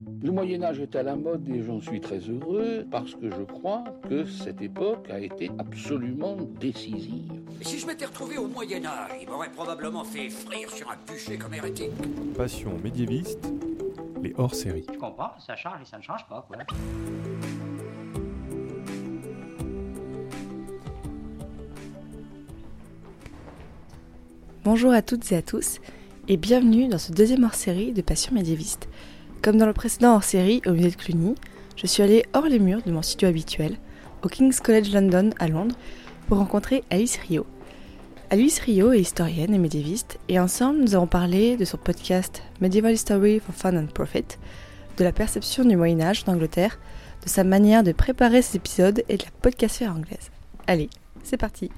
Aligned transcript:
Le 0.00 0.30
Moyen 0.30 0.62
Âge 0.62 0.78
est 0.78 0.94
à 0.94 1.02
la 1.02 1.16
mode 1.16 1.48
et 1.48 1.60
j'en 1.60 1.80
suis 1.80 2.00
très 2.00 2.20
heureux 2.20 2.86
parce 2.88 3.16
que 3.16 3.28
je 3.28 3.42
crois 3.42 3.82
que 4.08 4.24
cette 4.26 4.62
époque 4.62 5.10
a 5.10 5.18
été 5.18 5.50
absolument 5.58 6.36
décisive. 6.60 7.42
si 7.62 7.80
je 7.80 7.86
m'étais 7.88 8.04
retrouvé 8.04 8.38
au 8.38 8.46
Moyen 8.46 8.84
Âge, 8.86 9.10
il 9.20 9.28
m'aurait 9.28 9.50
probablement 9.50 10.04
fait 10.04 10.30
frire 10.30 10.70
sur 10.70 10.88
un 10.88 10.94
bûcher 11.04 11.36
comme 11.36 11.52
hérétique. 11.52 11.90
Passion 12.36 12.78
médiéviste, 12.78 13.52
les 14.22 14.32
hors-séries. 14.38 14.86
Je 14.92 14.98
comprends, 14.98 15.32
ça 15.40 15.56
change 15.56 15.82
et 15.82 15.84
ça 15.84 15.98
ne 15.98 16.02
change 16.02 16.24
pas, 16.28 16.46
quoi. 16.46 16.58
Bonjour 24.62 24.92
à 24.92 25.02
toutes 25.02 25.32
et 25.32 25.36
à 25.36 25.42
tous 25.42 25.80
et 26.28 26.36
bienvenue 26.36 26.86
dans 26.86 26.98
ce 26.98 27.10
deuxième 27.10 27.42
hors-série 27.42 27.92
de 27.92 28.02
Passion 28.02 28.32
médiéviste. 28.32 28.88
Comme 29.42 29.56
dans 29.56 29.66
le 29.66 29.72
précédent 29.72 30.14
hors-série 30.14 30.62
au 30.66 30.72
musée 30.72 30.90
de 30.90 30.96
Cluny, 30.96 31.36
je 31.76 31.86
suis 31.86 32.02
allée 32.02 32.24
hors 32.32 32.46
les 32.46 32.58
murs 32.58 32.82
de 32.84 32.90
mon 32.90 33.02
studio 33.02 33.28
habituel, 33.28 33.76
au 34.22 34.28
King's 34.28 34.60
College 34.60 34.92
London 34.92 35.30
à 35.38 35.46
Londres, 35.46 35.76
pour 36.26 36.38
rencontrer 36.38 36.82
Alice 36.90 37.16
Rio. 37.16 37.46
Alice 38.30 38.58
Rio 38.58 38.92
est 38.92 39.00
historienne 39.00 39.54
et 39.54 39.58
médiéviste, 39.58 40.18
et 40.28 40.40
ensemble 40.40 40.80
nous 40.80 40.96
avons 40.96 41.06
parlé 41.06 41.56
de 41.56 41.64
son 41.64 41.76
podcast 41.76 42.42
Medieval 42.60 42.94
History 42.94 43.38
for 43.38 43.54
Fun 43.54 43.76
and 43.76 43.86
Profit, 43.94 44.24
de 44.96 45.04
la 45.04 45.12
perception 45.12 45.64
du 45.64 45.76
Moyen-Âge 45.76 46.24
en 46.26 46.32
Angleterre, 46.32 46.78
de 47.22 47.28
sa 47.28 47.44
manière 47.44 47.84
de 47.84 47.92
préparer 47.92 48.42
ses 48.42 48.56
épisodes 48.56 49.04
et 49.08 49.16
de 49.16 49.24
la 49.24 49.30
podcastfère 49.40 49.92
anglaise. 49.92 50.30
Allez, 50.66 50.90
c'est 51.22 51.36
parti 51.36 51.70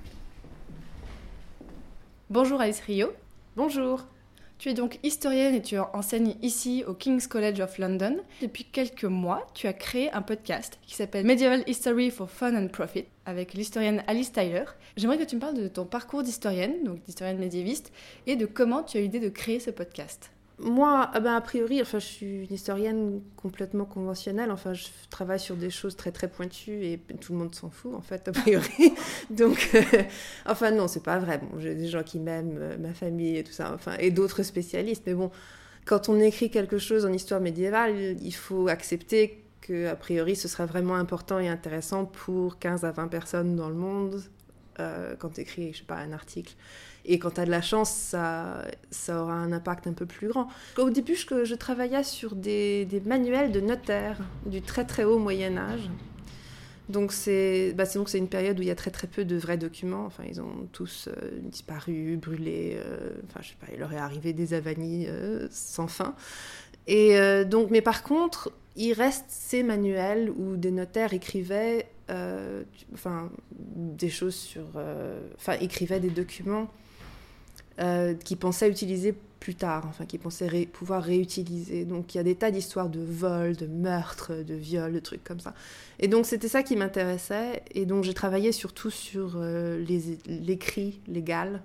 Bonjour 2.31 2.61
Alice 2.61 2.81
Rio. 2.81 3.09
Bonjour. 3.55 4.07
Tu 4.61 4.69
es 4.69 4.75
donc 4.75 4.99
historienne 5.03 5.55
et 5.55 5.63
tu 5.63 5.79
enseignes 5.79 6.35
ici 6.43 6.85
au 6.87 6.93
King's 6.93 7.27
College 7.27 7.61
of 7.61 7.79
London. 7.79 8.19
Depuis 8.43 8.65
quelques 8.65 9.07
mois, 9.07 9.47
tu 9.55 9.67
as 9.67 9.73
créé 9.73 10.13
un 10.13 10.21
podcast 10.21 10.79
qui 10.87 10.95
s'appelle 10.95 11.25
Medieval 11.25 11.65
History 11.67 12.11
for 12.11 12.31
Fun 12.31 12.55
and 12.55 12.69
Profit 12.69 13.07
avec 13.25 13.55
l'historienne 13.55 14.05
Alice 14.07 14.33
Tyler. 14.33 14.65
J'aimerais 14.99 15.17
que 15.17 15.25
tu 15.25 15.37
me 15.37 15.41
parles 15.41 15.57
de 15.57 15.67
ton 15.67 15.87
parcours 15.87 16.23
d'historienne, 16.23 16.85
donc 16.85 17.03
d'historienne 17.05 17.39
médiéviste, 17.39 17.91
et 18.27 18.37
de 18.37 18.45
comment 18.45 18.83
tu 18.83 18.99
as 18.99 19.01
eu 19.01 19.05
l'idée 19.05 19.19
de 19.19 19.31
créer 19.31 19.61
ce 19.61 19.71
podcast. 19.71 20.31
Moi, 20.63 21.11
ah 21.15 21.21
ben, 21.21 21.35
a 21.37 21.41
priori, 21.41 21.81
enfin, 21.81 21.99
je 21.99 22.07
suis 22.07 22.45
une 22.45 22.53
historienne 22.53 23.23
complètement 23.37 23.87
conventionnelle. 23.87 24.51
Enfin, 24.51 24.75
je 24.75 24.89
travaille 25.09 25.41
sur 25.41 25.57
des 25.57 25.71
choses 25.71 25.97
très 25.97 26.13
très 26.13 26.29
pointues 26.29 26.85
et 26.85 27.01
tout 27.21 27.33
le 27.33 27.39
monde 27.39 27.55
s'en 27.55 27.71
fout, 27.71 27.95
en 27.95 28.03
fait, 28.03 28.29
a 28.29 28.33
priori. 28.33 28.93
Donc, 29.31 29.71
euh, 29.75 30.03
enfin, 30.45 30.71
non, 30.71 30.87
c'est 30.87 31.03
pas 31.03 31.19
vrai. 31.19 31.39
Bon, 31.39 31.59
j'ai 31.59 31.75
des 31.75 31.89
gens 31.89 32.03
qui 32.03 32.19
m'aiment, 32.19 32.59
euh, 32.61 32.77
ma 32.79 32.93
famille 32.93 33.39
et 33.39 33.45
tout 33.45 33.53
ça, 33.53 33.73
enfin, 33.75 33.97
et 33.99 34.11
d'autres 34.11 34.43
spécialistes. 34.43 35.05
Mais 35.07 35.15
bon, 35.15 35.31
quand 35.87 36.11
on 36.11 36.21
écrit 36.21 36.51
quelque 36.51 36.79
chose 36.79 37.07
en 37.07 37.13
histoire 37.13 37.41
médiévale, 37.41 38.19
il 38.21 38.35
faut 38.35 38.69
accepter 38.69 39.43
que, 39.63 39.87
a 39.87 39.97
priori, 39.97 40.37
ce 40.37 40.47
sera 40.47 40.67
vraiment 40.67 40.97
important 40.97 41.39
et 41.39 41.49
intéressant 41.49 42.05
pour 42.05 42.59
15 42.59 42.85
à 42.85 42.93
20 42.93 43.09
personnes 43.09 43.57
dans 43.57 43.69
le 43.71 43.77
monde 43.77 44.23
euh, 44.79 45.15
quand 45.19 45.31
tu 45.31 45.41
écris, 45.41 45.73
je 45.73 45.79
sais 45.79 45.85
pas, 45.85 45.97
un 45.97 46.13
article. 46.13 46.55
Et 47.05 47.19
quand 47.19 47.31
tu 47.33 47.41
as 47.41 47.47
de 47.47 47.51
la 47.51 47.63
chance, 47.63 47.91
ça, 47.91 48.65
ça 48.91 49.23
aura 49.23 49.35
un 49.35 49.53
impact 49.53 49.87
un 49.87 49.93
peu 49.93 50.07
plus 50.07 50.29
grand. 50.29 50.49
Au 50.79 50.91
début, 50.91 51.17
je, 51.17 51.45
je 51.45 51.55
travaillais 51.55 52.05
sur 52.05 52.35
des, 52.35 52.87
manuels 53.07 53.53
de 53.53 53.61
notaires 53.61 54.19
du 54.47 54.61
très 54.63 54.85
très 54.85 55.05
haut 55.05 55.19
Moyen 55.19 55.57
Âge. 55.57 55.89
Donc 56.91 57.13
c'est 57.13 57.73
bah 57.77 57.85
c'est 57.87 58.19
une 58.19 58.29
période 58.29 58.59
où 58.59 58.63
il 58.63 58.69
y 58.69 58.71
a 58.71 58.75
très 58.75 58.91
très 58.91 59.07
peu 59.07 59.25
de 59.25 59.37
vrais 59.37 59.57
documents. 59.57 60.07
Enfin, 60.07 60.25
ils 60.29 60.41
ont 60.41 60.69
tous 60.73 61.09
euh, 61.09 61.39
disparu, 61.43 62.19
brûlés. 62.21 62.79
Euh, 62.85 63.11
enfin, 63.29 63.41
je 63.43 63.51
sais 63.51 63.57
pas, 63.61 63.69
il 63.73 63.79
leur 63.79 63.93
est 63.93 63.99
arrivé 63.99 64.33
des 64.33 64.55
avanies 64.55 65.07
euh, 65.09 65.47
sans 65.53 65.87
fin. 65.87 66.17
Et 66.89 67.15
donc, 67.45 67.71
mais 67.71 67.83
par 67.83 68.03
contre, 68.03 68.51
il 68.75 68.95
reste 68.95 69.27
ces 69.29 69.63
manuels 69.63 70.31
où 70.37 70.57
des 70.57 70.73
notaires 70.73 71.13
écrivaient, 71.13 71.87
euh, 72.11 72.65
enfin, 72.93 73.31
des 73.53 74.09
choses 74.09 74.35
sur, 74.35 74.65
euh, 74.77 75.21
enfin, 75.37 75.55
écrivaient 75.61 76.01
des 76.01 76.11
documents 76.11 76.69
euh, 77.81 78.15
qu'ils 78.15 78.37
pensaient 78.37 78.69
utiliser 78.69 79.15
plus 79.39 79.55
tard, 79.55 79.87
enfin, 79.89 80.05
qu'ils 80.05 80.21
pensaient 80.21 80.49
ré 80.49 80.67
pouvoir 80.67 81.03
réutiliser. 81.03 81.85
Donc, 81.85 82.15
il 82.15 82.19
y 82.19 82.21
a 82.21 82.25
des 82.25 82.35
tas 82.35 82.51
d'histoires 82.51 82.89
de 82.89 83.01
vols, 83.01 83.57
de 83.57 83.67
meurtres, 83.67 84.35
de 84.35 84.55
viols, 84.55 84.93
de 84.93 84.99
trucs 84.99 85.25
comme 85.25 85.41
ça. 85.41 85.55
Et 85.99 86.09
donc, 86.09 86.27
c'était 86.27 86.49
ça 86.49 86.63
qui 86.63 86.77
m'intéressait. 86.77 87.63
Et 87.75 87.87
donc, 87.87 88.05
j'ai 88.05 88.15
travaillé 88.15 88.53
surtout 88.53 88.91
sur 88.91 89.35
euh, 89.37 89.83
l'écrit 90.27 91.01
légal 91.07 91.63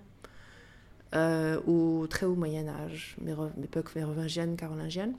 au 1.66 2.08
très 2.10 2.26
haut 2.26 2.36
Moyen 2.36 2.68
Âge, 2.68 3.16
époque 3.64 3.96
mérovingienne, 3.96 4.58
carolingienne. 4.58 5.14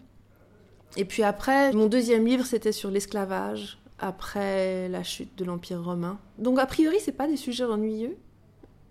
Et 0.99 1.07
puis 1.07 1.23
après, 1.23 1.73
mon 1.73 1.87
deuxième 1.87 2.27
livre, 2.27 2.45
c'était 2.45 2.73
sur 2.73 2.91
l'esclavage, 2.91 3.79
après 3.99 4.89
la 4.89 5.03
chute 5.03 5.37
de 5.39 5.45
l'Empire 5.45 5.83
romain. 5.83 6.19
Donc 6.39 6.59
a 6.59 6.67
priori, 6.67 6.97
c'est 7.01 7.13
pas 7.13 7.27
des 7.27 7.37
sujets 7.37 7.65
ennuyeux, 7.65 8.17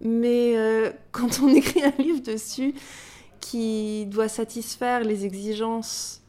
mais 0.01 0.57
euh, 0.57 0.91
quand 1.11 1.39
on 1.41 1.49
écrit 1.49 1.83
un 1.83 1.93
livre 1.99 2.21
dessus 2.21 2.73
qui 3.39 4.05
doit 4.07 4.27
satisfaire 4.27 5.01
les 5.01 5.25
exigences 5.25 6.21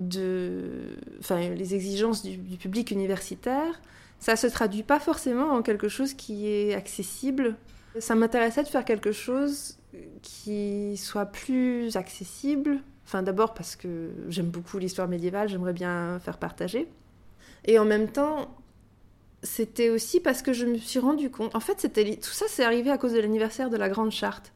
de, 0.00 0.96
enfin 1.20 1.40
les 1.50 1.74
exigences 1.74 2.22
du, 2.22 2.36
du 2.36 2.56
public 2.56 2.90
universitaire, 2.90 3.80
ça 4.18 4.36
se 4.36 4.46
traduit 4.46 4.82
pas 4.82 4.98
forcément 4.98 5.50
en 5.52 5.62
quelque 5.62 5.88
chose 5.88 6.14
qui 6.14 6.48
est 6.48 6.74
accessible. 6.74 7.56
Ça 7.98 8.14
m'intéressait 8.14 8.62
de 8.62 8.68
faire 8.68 8.84
quelque 8.84 9.12
chose 9.12 9.78
qui 10.22 10.96
soit 10.96 11.26
plus 11.26 11.96
accessible. 11.96 12.80
Enfin, 13.04 13.22
d'abord 13.22 13.54
parce 13.54 13.76
que 13.76 14.10
j'aime 14.28 14.48
beaucoup 14.48 14.78
l'histoire 14.78 15.08
médiévale, 15.08 15.48
j'aimerais 15.48 15.72
bien 15.72 16.18
faire 16.20 16.38
partager. 16.38 16.88
Et 17.66 17.78
en 17.78 17.84
même 17.84 18.08
temps, 18.08 18.56
c'était 19.42 19.90
aussi 19.90 20.20
parce 20.20 20.42
que 20.42 20.52
je 20.52 20.66
me 20.66 20.78
suis 20.78 20.98
rendu 20.98 21.30
compte. 21.30 21.54
En 21.54 21.60
fait, 21.60 21.80
c'était 21.80 22.16
tout 22.16 22.30
ça, 22.30 22.46
c'est 22.48 22.64
arrivé 22.64 22.90
à 22.90 22.98
cause 22.98 23.12
de 23.12 23.20
l'anniversaire 23.20 23.70
de 23.70 23.76
la 23.76 23.88
Grande 23.88 24.12
Charte 24.12 24.52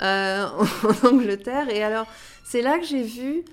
euh, 0.00 0.46
en 1.04 1.08
Angleterre. 1.08 1.68
Et 1.70 1.82
alors, 1.82 2.06
c'est 2.44 2.62
là 2.62 2.78
que 2.78 2.84
j'ai 2.84 3.02
vu 3.02 3.44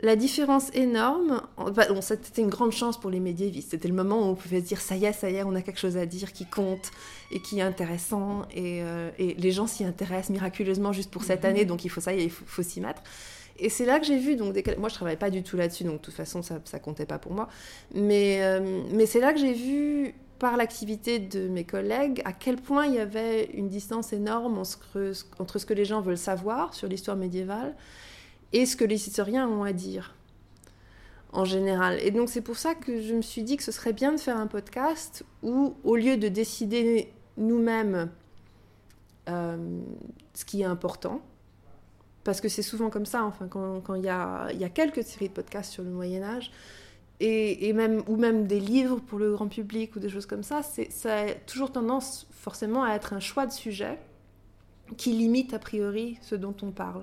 la 0.00 0.16
différence 0.16 0.70
énorme. 0.74 1.42
Enfin, 1.56 1.86
bon, 1.88 2.00
c'était 2.00 2.42
une 2.42 2.50
grande 2.50 2.72
chance 2.72 2.98
pour 2.98 3.10
les 3.10 3.20
médiévistes. 3.20 3.70
C'était 3.72 3.88
le 3.88 3.94
moment 3.94 4.20
où 4.20 4.30
on 4.30 4.34
pouvait 4.34 4.60
se 4.60 4.66
dire 4.66 4.80
ça 4.80 4.96
y 4.96 5.04
est, 5.04 5.12
ça 5.12 5.30
y 5.30 5.36
est, 5.36 5.42
on 5.42 5.54
a 5.54 5.62
quelque 5.62 5.80
chose 5.80 5.96
à 5.96 6.06
dire 6.06 6.32
qui 6.32 6.46
compte 6.46 6.90
et 7.32 7.40
qui 7.40 7.58
est 7.58 7.62
intéressant. 7.62 8.42
Et, 8.52 8.82
euh, 8.82 9.10
et 9.18 9.34
les 9.34 9.50
gens 9.50 9.66
s'y 9.66 9.84
intéressent 9.84 10.30
miraculeusement 10.30 10.92
juste 10.92 11.10
pour 11.10 11.24
cette 11.24 11.44
année, 11.44 11.64
donc 11.64 11.84
il 11.84 11.88
faut 11.88 12.00
ça, 12.00 12.12
il 12.12 12.30
faut, 12.30 12.44
faut 12.46 12.62
s'y 12.62 12.80
mettre. 12.80 13.02
Et 13.58 13.68
c'est 13.68 13.84
là 13.84 13.98
que 13.98 14.06
j'ai 14.06 14.18
vu, 14.18 14.36
donc 14.36 14.54
moi 14.78 14.88
je 14.88 14.94
travaille 14.94 15.16
pas 15.16 15.30
du 15.30 15.42
tout 15.42 15.56
là-dessus, 15.56 15.84
donc 15.84 15.94
de 15.94 16.04
toute 16.04 16.14
façon 16.14 16.42
ça, 16.42 16.60
ça 16.64 16.78
comptait 16.78 17.06
pas 17.06 17.18
pour 17.18 17.32
moi. 17.32 17.48
Mais, 17.94 18.38
euh, 18.42 18.82
mais 18.92 19.06
c'est 19.06 19.20
là 19.20 19.32
que 19.32 19.40
j'ai 19.40 19.52
vu 19.52 20.14
par 20.38 20.56
l'activité 20.56 21.18
de 21.18 21.48
mes 21.48 21.64
collègues 21.64 22.22
à 22.24 22.32
quel 22.32 22.56
point 22.56 22.86
il 22.86 22.94
y 22.94 23.00
avait 23.00 23.46
une 23.46 23.68
distance 23.68 24.12
énorme 24.12 24.58
entre, 24.58 25.12
entre 25.40 25.58
ce 25.58 25.66
que 25.66 25.74
les 25.74 25.84
gens 25.84 26.00
veulent 26.00 26.16
savoir 26.16 26.74
sur 26.74 26.88
l'histoire 26.88 27.16
médiévale 27.16 27.74
et 28.52 28.64
ce 28.64 28.76
que 28.76 28.84
les 28.84 29.08
historiens 29.08 29.48
ont 29.48 29.64
à 29.64 29.72
dire 29.72 30.14
en 31.32 31.44
général. 31.44 31.98
Et 32.02 32.10
donc 32.10 32.28
c'est 32.28 32.40
pour 32.40 32.56
ça 32.56 32.74
que 32.74 33.02
je 33.02 33.14
me 33.14 33.22
suis 33.22 33.42
dit 33.42 33.56
que 33.56 33.62
ce 33.62 33.72
serait 33.72 33.92
bien 33.92 34.12
de 34.12 34.18
faire 34.18 34.36
un 34.36 34.46
podcast 34.46 35.24
où, 35.42 35.74
au 35.84 35.96
lieu 35.96 36.16
de 36.16 36.28
décider 36.28 37.12
nous-mêmes 37.36 38.10
euh, 39.28 39.80
ce 40.34 40.44
qui 40.44 40.62
est 40.62 40.66
important, 40.66 41.20
parce 42.28 42.42
que 42.42 42.50
c'est 42.50 42.60
souvent 42.60 42.90
comme 42.90 43.06
ça, 43.06 43.24
enfin, 43.24 43.48
quand, 43.48 43.94
il, 43.94 44.04
y 44.04 44.10
a, 44.10 44.68
quelques 44.68 45.02
séries 45.02 45.30
de 45.30 45.32
podcasts 45.32 45.72
sur 45.72 45.82
le 45.82 45.88
Moyen 45.88 46.22
Âge, 46.22 46.50
et, 47.20 47.72
même, 47.72 48.02
ou 48.06 48.16
même 48.16 48.46
des 48.46 48.60
livres 48.60 49.00
pour 49.00 49.18
le 49.18 49.32
grand 49.32 49.48
public 49.48 49.96
ou 49.96 49.98
des 49.98 50.10
choses 50.10 50.26
comme 50.26 50.42
ça, 50.42 50.60
ça 50.62 51.20
a 51.20 51.32
toujours 51.46 51.72
tendance 51.72 52.26
forcément 52.30 52.84
à 52.84 52.92
être 52.92 53.14
un 53.14 53.18
choix 53.18 53.46
de 53.46 53.52
sujet 53.52 53.98
qui 54.98 55.12
limite 55.12 55.54
a 55.54 55.58
priori 55.58 56.18
ce 56.20 56.34
dont 56.34 56.54
on 56.60 56.70
parle. 56.70 57.02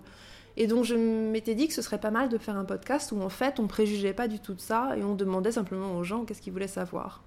Et 0.58 0.68
donc 0.68 0.84
je 0.84 0.94
m'étais 0.94 1.56
dit 1.56 1.68
que 1.68 1.74
ce 1.74 1.81
serait 1.81 2.00
pas 2.00 2.12
mal 2.12 2.30
de 2.30 2.38
faire 2.38 2.56
un 2.56 2.66
podcast 2.66 3.12
où 3.12 3.19
en 3.19 3.30
fait 3.30 3.59
on 3.59 3.66
préjugeait 3.66 4.14
pas 4.14 4.28
du 4.28 4.40
tout 4.40 4.53
de 4.53 4.62
ça 4.62 4.96
et 4.96 5.03
on 5.03 5.16
demandait 5.16 5.53
simplement 5.53 5.97
aux 5.97 6.03
gens 6.03 6.23
qu'est-ce 6.23 6.41
qu'ils 6.44 6.53
voulaient 6.53 6.67
savoir. 6.67 7.23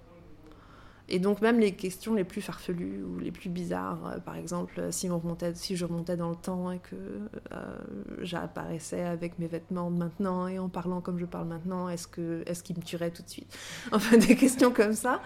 Et 1.11 1.17
donc 1.17 1.41
même 1.41 1.59
les 1.59 1.71
questions 1.71 2.13
les 2.13 2.23
plus 2.23 2.41
farfelues 2.41 3.03
ou 3.03 3.17
les 3.17 3.31
plus 3.31 3.49
bizarres, 3.49 4.05
euh, 4.05 4.19
par 4.19 4.35
exemple 4.35 4.79
remontait, 4.79 5.55
si 5.55 5.75
je 5.75 5.85
remontais 5.85 6.15
dans 6.15 6.29
le 6.29 6.35
temps 6.35 6.71
et 6.71 6.77
que 6.77 6.95
euh, 6.95 7.77
j'apparaissais 8.21 9.01
avec 9.01 9.39
mes 9.39 9.47
vêtements 9.47 9.89
maintenant 9.89 10.47
et 10.47 10.59
en 10.59 10.69
parlant 10.69 11.01
comme 11.01 11.17
je 11.17 11.25
parle 11.25 11.47
maintenant, 11.47 11.89
est-ce 11.89 12.07
que 12.07 12.43
est-ce 12.45 12.61
qu'il 12.61 12.77
me 12.77 12.83
tuerait 12.83 13.09
tout 13.09 13.23
de 13.23 13.29
suite? 13.29 13.57
Enfin 13.91 14.17
des 14.17 14.35
questions 14.35 14.71
comme 14.71 14.93
ça. 14.93 15.21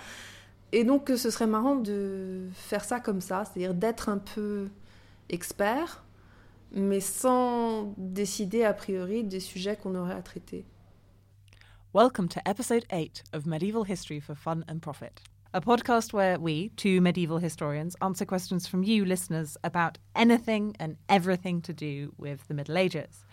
Et 0.71 0.85
donc 0.85 1.11
ce 1.15 1.29
serait 1.29 1.47
marrant 1.47 1.75
de 1.75 2.47
faire 2.53 2.85
ça 2.85 3.01
comme 3.01 3.19
ça, 3.19 3.43
c'est-à-dire 3.43 3.73
d'être 3.73 4.07
un 4.07 4.19
peu 4.19 4.69
expert, 5.29 6.03
mais 6.71 7.01
sans 7.01 7.93
décider 7.97 8.63
a 8.63 8.73
priori 8.73 9.25
des 9.25 9.41
sujets 9.41 9.75
qu'on 9.75 9.95
aurait 9.95 10.15
à 10.15 10.21
traiter. 10.21 10.65
Welcome 11.93 12.27
to 12.29 12.39
episode 12.47 12.85
8 12.91 13.23
of 13.33 13.45
Medieval 13.45 13.83
History 13.83 14.19
for 14.19 14.35
Fun 14.35 14.63
and 14.67 14.79
Profit, 14.79 15.21
a 15.53 15.61
podcast 15.61 16.13
where 16.13 16.39
we, 16.39 16.69
two 16.69 16.99
medieval 16.99 17.37
historians, 17.37 17.95
answer 18.01 18.25
questions 18.25 18.65
from 18.65 18.83
you 18.83 19.05
listeners 19.05 19.55
about 19.63 19.97
anything 20.15 20.75
and 20.79 20.97
everything 21.09 21.61
to 21.61 21.73
do 21.73 22.11
with 22.17 22.47
the 22.47 22.53
Middle 22.55 22.77
Ages. 22.77 23.23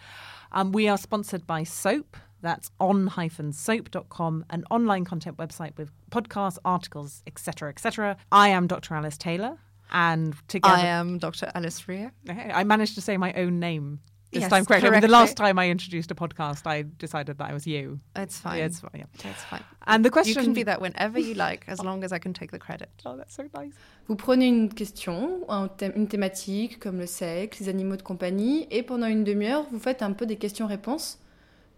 Um, 0.52 0.72
we 0.72 0.86
are 0.88 0.98
sponsored 0.98 1.46
by 1.46 1.64
Soap, 1.64 2.16
That's 2.42 2.70
on-soap.com, 2.78 4.44
an 4.50 4.64
online 4.70 5.04
content 5.04 5.38
website 5.38 5.76
with 5.78 5.90
podcasts, 6.10 6.58
articles, 6.64 7.22
etc., 7.26 7.70
etc. 7.70 8.16
I 8.30 8.48
am 8.48 8.66
Dr. 8.66 8.94
Alice 8.94 9.16
Taylor, 9.16 9.58
and 9.90 10.34
together 10.48 10.74
I 10.74 10.86
am 10.86 11.18
Dr. 11.18 11.50
Alice 11.54 11.80
Freer. 11.80 12.12
I 12.28 12.64
managed 12.64 12.94
to 12.96 13.00
say 13.00 13.16
my 13.16 13.32
own 13.32 13.60
name 13.60 14.00
this 14.32 14.42
Yes, 14.42 14.50
time 14.50 14.64
correctly. 14.64 14.88
I 14.88 14.92
mean, 14.92 15.00
the 15.00 15.08
correctly. 15.08 15.26
last 15.26 15.36
time 15.36 15.58
I 15.58 15.68
introduced 15.70 16.10
a 16.10 16.14
podcast, 16.14 16.66
I 16.66 16.84
decided 16.98 17.38
that 17.38 17.50
I 17.50 17.52
was 17.52 17.66
you. 17.66 17.98
It's 18.16 18.38
fine. 18.38 18.58
Yeah, 18.58 18.66
it's 18.66 18.80
fine. 18.80 18.90
Yeah. 18.94 19.30
It's 19.30 19.42
fine. 19.44 19.62
And 19.86 20.04
the 20.04 20.08
You 20.08 20.12
question 20.12 20.44
can 20.44 20.52
be 20.52 20.62
that 20.64 20.80
whenever 20.80 21.18
you 21.18 21.34
like, 21.34 21.64
as 21.68 21.82
long 21.82 22.04
as 22.04 22.12
I 22.12 22.18
can 22.18 22.32
take 22.32 22.50
the 22.52 22.58
credit. 22.58 22.88
Oh, 23.04 23.16
that's 23.16 23.34
so 23.34 23.42
nice. 23.54 23.72
Vous 24.08 24.16
prenez 24.16 24.46
une 24.46 24.68
question, 24.72 25.40
un 25.48 25.68
thème- 25.68 25.92
une 25.96 26.06
thématique 26.08 26.78
comme 26.78 26.98
le 26.98 27.06
sexe, 27.06 27.60
les 27.60 27.68
animaux 27.68 27.96
de 27.96 28.02
compagnie, 28.02 28.66
et 28.70 28.82
pendant 28.82 29.06
une 29.08 29.24
demi-heure, 29.24 29.66
vous 29.72 29.78
faites 29.80 30.02
un 30.02 30.12
peu 30.12 30.26
des 30.26 30.36
questions-réponses 30.36 31.18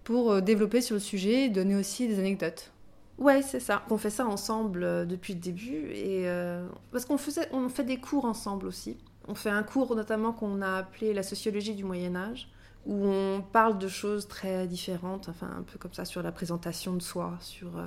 pour 0.04 0.32
euh, 0.32 0.40
développer 0.40 0.80
sur 0.80 0.94
le 0.94 1.00
sujet 1.00 1.44
et 1.44 1.48
donner 1.48 1.76
aussi 1.76 2.08
des 2.08 2.18
anecdotes. 2.18 2.70
Ouais, 3.18 3.40
c'est 3.42 3.60
ça. 3.60 3.82
On 3.90 3.98
fait 3.98 4.10
ça 4.10 4.26
ensemble 4.26 4.82
euh, 4.82 5.04
depuis 5.04 5.34
le 5.34 5.40
début 5.40 5.90
et 5.92 6.26
euh, 6.26 6.66
parce 6.90 7.04
qu'on 7.04 7.18
faisait, 7.18 7.46
on 7.52 7.68
fait 7.68 7.84
des 7.84 7.98
cours 7.98 8.24
ensemble 8.24 8.66
aussi. 8.66 8.96
On 9.32 9.34
fait 9.34 9.48
un 9.48 9.62
cours 9.62 9.96
notamment 9.96 10.34
qu'on 10.34 10.60
a 10.60 10.76
appelé 10.76 11.14
la 11.14 11.22
sociologie 11.22 11.74
du 11.74 11.84
Moyen 11.84 12.16
Âge, 12.16 12.50
où 12.84 13.06
on 13.06 13.40
parle 13.40 13.78
de 13.78 13.88
choses 13.88 14.28
très 14.28 14.66
différentes, 14.66 15.30
enfin 15.30 15.48
un 15.58 15.62
peu 15.62 15.78
comme 15.78 15.94
ça 15.94 16.04
sur 16.04 16.22
la 16.22 16.32
présentation 16.32 16.92
de 16.92 17.00
soi, 17.00 17.38
sur 17.40 17.78
euh, 17.78 17.86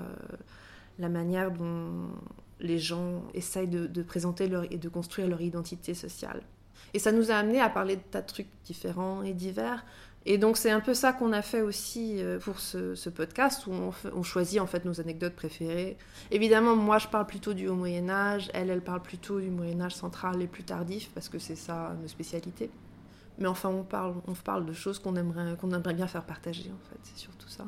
la 0.97 1.07
manière 1.07 1.51
dont 1.51 2.09
les 2.59 2.79
gens 2.79 3.21
essayent 3.35 3.67
de, 3.67 4.01
présenter 4.01 4.49
et 4.71 4.79
de 4.79 4.89
construire 4.89 5.27
leur 5.27 5.39
identité 5.39 5.93
sociale. 5.93 6.41
Et 6.95 6.97
ça 6.97 7.11
nous 7.11 7.29
a 7.29 7.35
amené 7.35 7.61
à 7.61 7.69
parler 7.69 7.97
de 7.97 8.01
tas 8.01 8.23
de 8.23 8.27
trucs 8.27 8.49
différents 8.63 9.21
et 9.21 9.33
divers. 9.33 9.85
Et 10.27 10.37
donc 10.37 10.57
c'est 10.57 10.71
un 10.71 10.79
peu 10.79 10.93
ça 10.93 11.13
qu'on 11.13 11.31
a 11.33 11.41
fait 11.41 11.61
aussi 11.61 12.15
euh, 12.21 12.39
pour 12.39 12.59
ce, 12.59 13.09
podcast 13.09 13.67
où 13.67 13.71
on, 13.71 13.91
on 14.15 14.23
choisit 14.23 14.59
en 14.59 14.65
fait 14.65 14.83
nos 14.83 14.99
anecdotes 14.99 15.35
préférées. 15.35 15.97
Évidemment, 16.31 16.75
moi 16.75 16.97
je 16.97 17.07
parle 17.07 17.27
plutôt 17.27 17.53
du 17.53 17.67
Haut 17.67 17.75
Moyen 17.75 18.09
Âge, 18.09 18.49
elle 18.53 18.71
elle 18.71 18.81
parle 18.81 19.01
plutôt 19.01 19.39
du 19.39 19.49
Moyen 19.49 19.81
Âge 19.81 19.95
central 19.95 20.41
et 20.41 20.47
plus 20.47 20.63
tardif 20.63 21.11
parce 21.13 21.29
que 21.29 21.37
c'est 21.37 21.55
ça 21.55 21.95
nos 22.01 22.07
spécialités. 22.07 22.71
Mais 23.37 23.47
enfin 23.47 23.69
on 23.69 23.83
parle, 23.83 24.15
on 24.27 24.33
parle 24.33 24.65
de 24.65 24.73
choses 24.73 24.97
qu'on 24.97 25.15
aimerait, 25.15 25.57
qu'on 25.57 25.71
aimerait 25.71 25.93
bien 25.93 26.07
faire 26.07 26.23
partager 26.23 26.71
en 26.71 26.89
fait, 26.89 26.99
c'est 27.03 27.17
surtout 27.17 27.49
ça. 27.49 27.65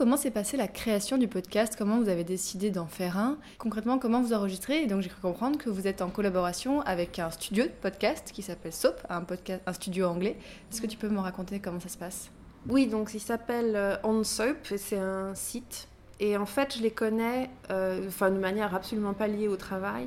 Comment 0.00 0.16
s'est 0.16 0.30
passée 0.30 0.56
la 0.56 0.66
création 0.66 1.18
du 1.18 1.28
podcast? 1.28 1.74
Comment 1.76 1.98
vous 1.98 2.08
avez 2.08 2.24
décidé 2.24 2.70
d'en 2.70 2.86
faire 2.86 3.18
un? 3.18 3.36
Concrètement, 3.58 3.98
comment 3.98 4.22
vous 4.22 4.32
enregistrez? 4.32 4.82
Et 4.82 4.86
donc, 4.86 5.02
j'ai 5.02 5.10
cru 5.10 5.20
comprendre 5.20 5.58
que 5.58 5.68
vous 5.68 5.86
êtes 5.86 6.00
en 6.00 6.08
collaboration 6.08 6.80
avec 6.80 7.18
un 7.18 7.30
studio 7.30 7.64
de 7.64 7.68
podcast 7.68 8.30
qui 8.32 8.40
s'appelle 8.40 8.72
Soap, 8.72 9.04
un, 9.10 9.20
podcast, 9.20 9.60
un 9.66 9.74
studio 9.74 10.06
anglais. 10.06 10.38
Est-ce 10.72 10.80
que 10.80 10.86
tu 10.86 10.96
peux 10.96 11.10
me 11.10 11.18
raconter 11.18 11.60
comment 11.60 11.80
ça 11.80 11.90
se 11.90 11.98
passe? 11.98 12.30
Oui, 12.66 12.86
donc 12.86 13.10
il 13.12 13.20
s'appelle 13.20 13.76
euh, 13.76 13.96
On 14.02 14.24
Soap, 14.24 14.72
c'est 14.78 14.96
un 14.96 15.34
site. 15.34 15.86
Et 16.18 16.38
en 16.38 16.46
fait, 16.46 16.78
je 16.78 16.82
les 16.82 16.92
connais, 16.92 17.50
euh, 17.70 18.08
enfin 18.08 18.30
de 18.30 18.38
manière 18.38 18.74
absolument 18.74 19.12
pas 19.12 19.26
liée 19.26 19.48
au 19.48 19.56
travail, 19.56 20.06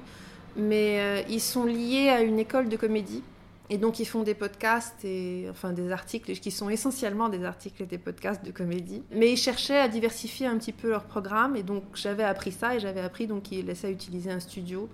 mais 0.56 1.02
euh, 1.02 1.22
ils 1.30 1.40
sont 1.40 1.66
liés 1.66 2.10
à 2.10 2.22
une 2.22 2.40
école 2.40 2.68
de 2.68 2.78
comédie. 2.78 3.22
Et 3.70 3.78
donc 3.78 4.00
ils 4.00 4.06
font 4.06 4.24
des 4.24 4.34
podcasts 4.34 5.06
et 5.06 5.48
enfin 5.50 5.72
des 5.72 5.92
articles 5.92 6.32
qui 6.34 6.52
sont 6.52 6.70
essentiellement 6.70 7.30
des 7.30 7.46
articles 7.46 7.82
et 7.82 7.86
des 7.86 7.98
podcasts 7.98 8.44
de 8.46 8.52
comédie. 8.52 9.04
Mais 9.12 9.32
ils 9.32 9.38
cherchaient 9.38 9.80
à 9.80 9.88
diversifier 9.88 10.48
un 10.48 10.58
petit 10.58 10.74
peu 10.74 10.90
leur 10.90 11.06
programme 11.06 11.56
et 11.56 11.64
donc 11.64 11.84
j'avais 11.94 12.24
appris 12.24 12.52
ça 12.52 12.76
et 12.76 12.80
j'avais 12.80 13.00
appris 13.00 13.26
donc 13.26 13.44
qu'ils 13.44 13.66
laissaient 13.66 13.92
utiliser 13.92 14.32
un 14.32 14.42
studio 14.42 14.90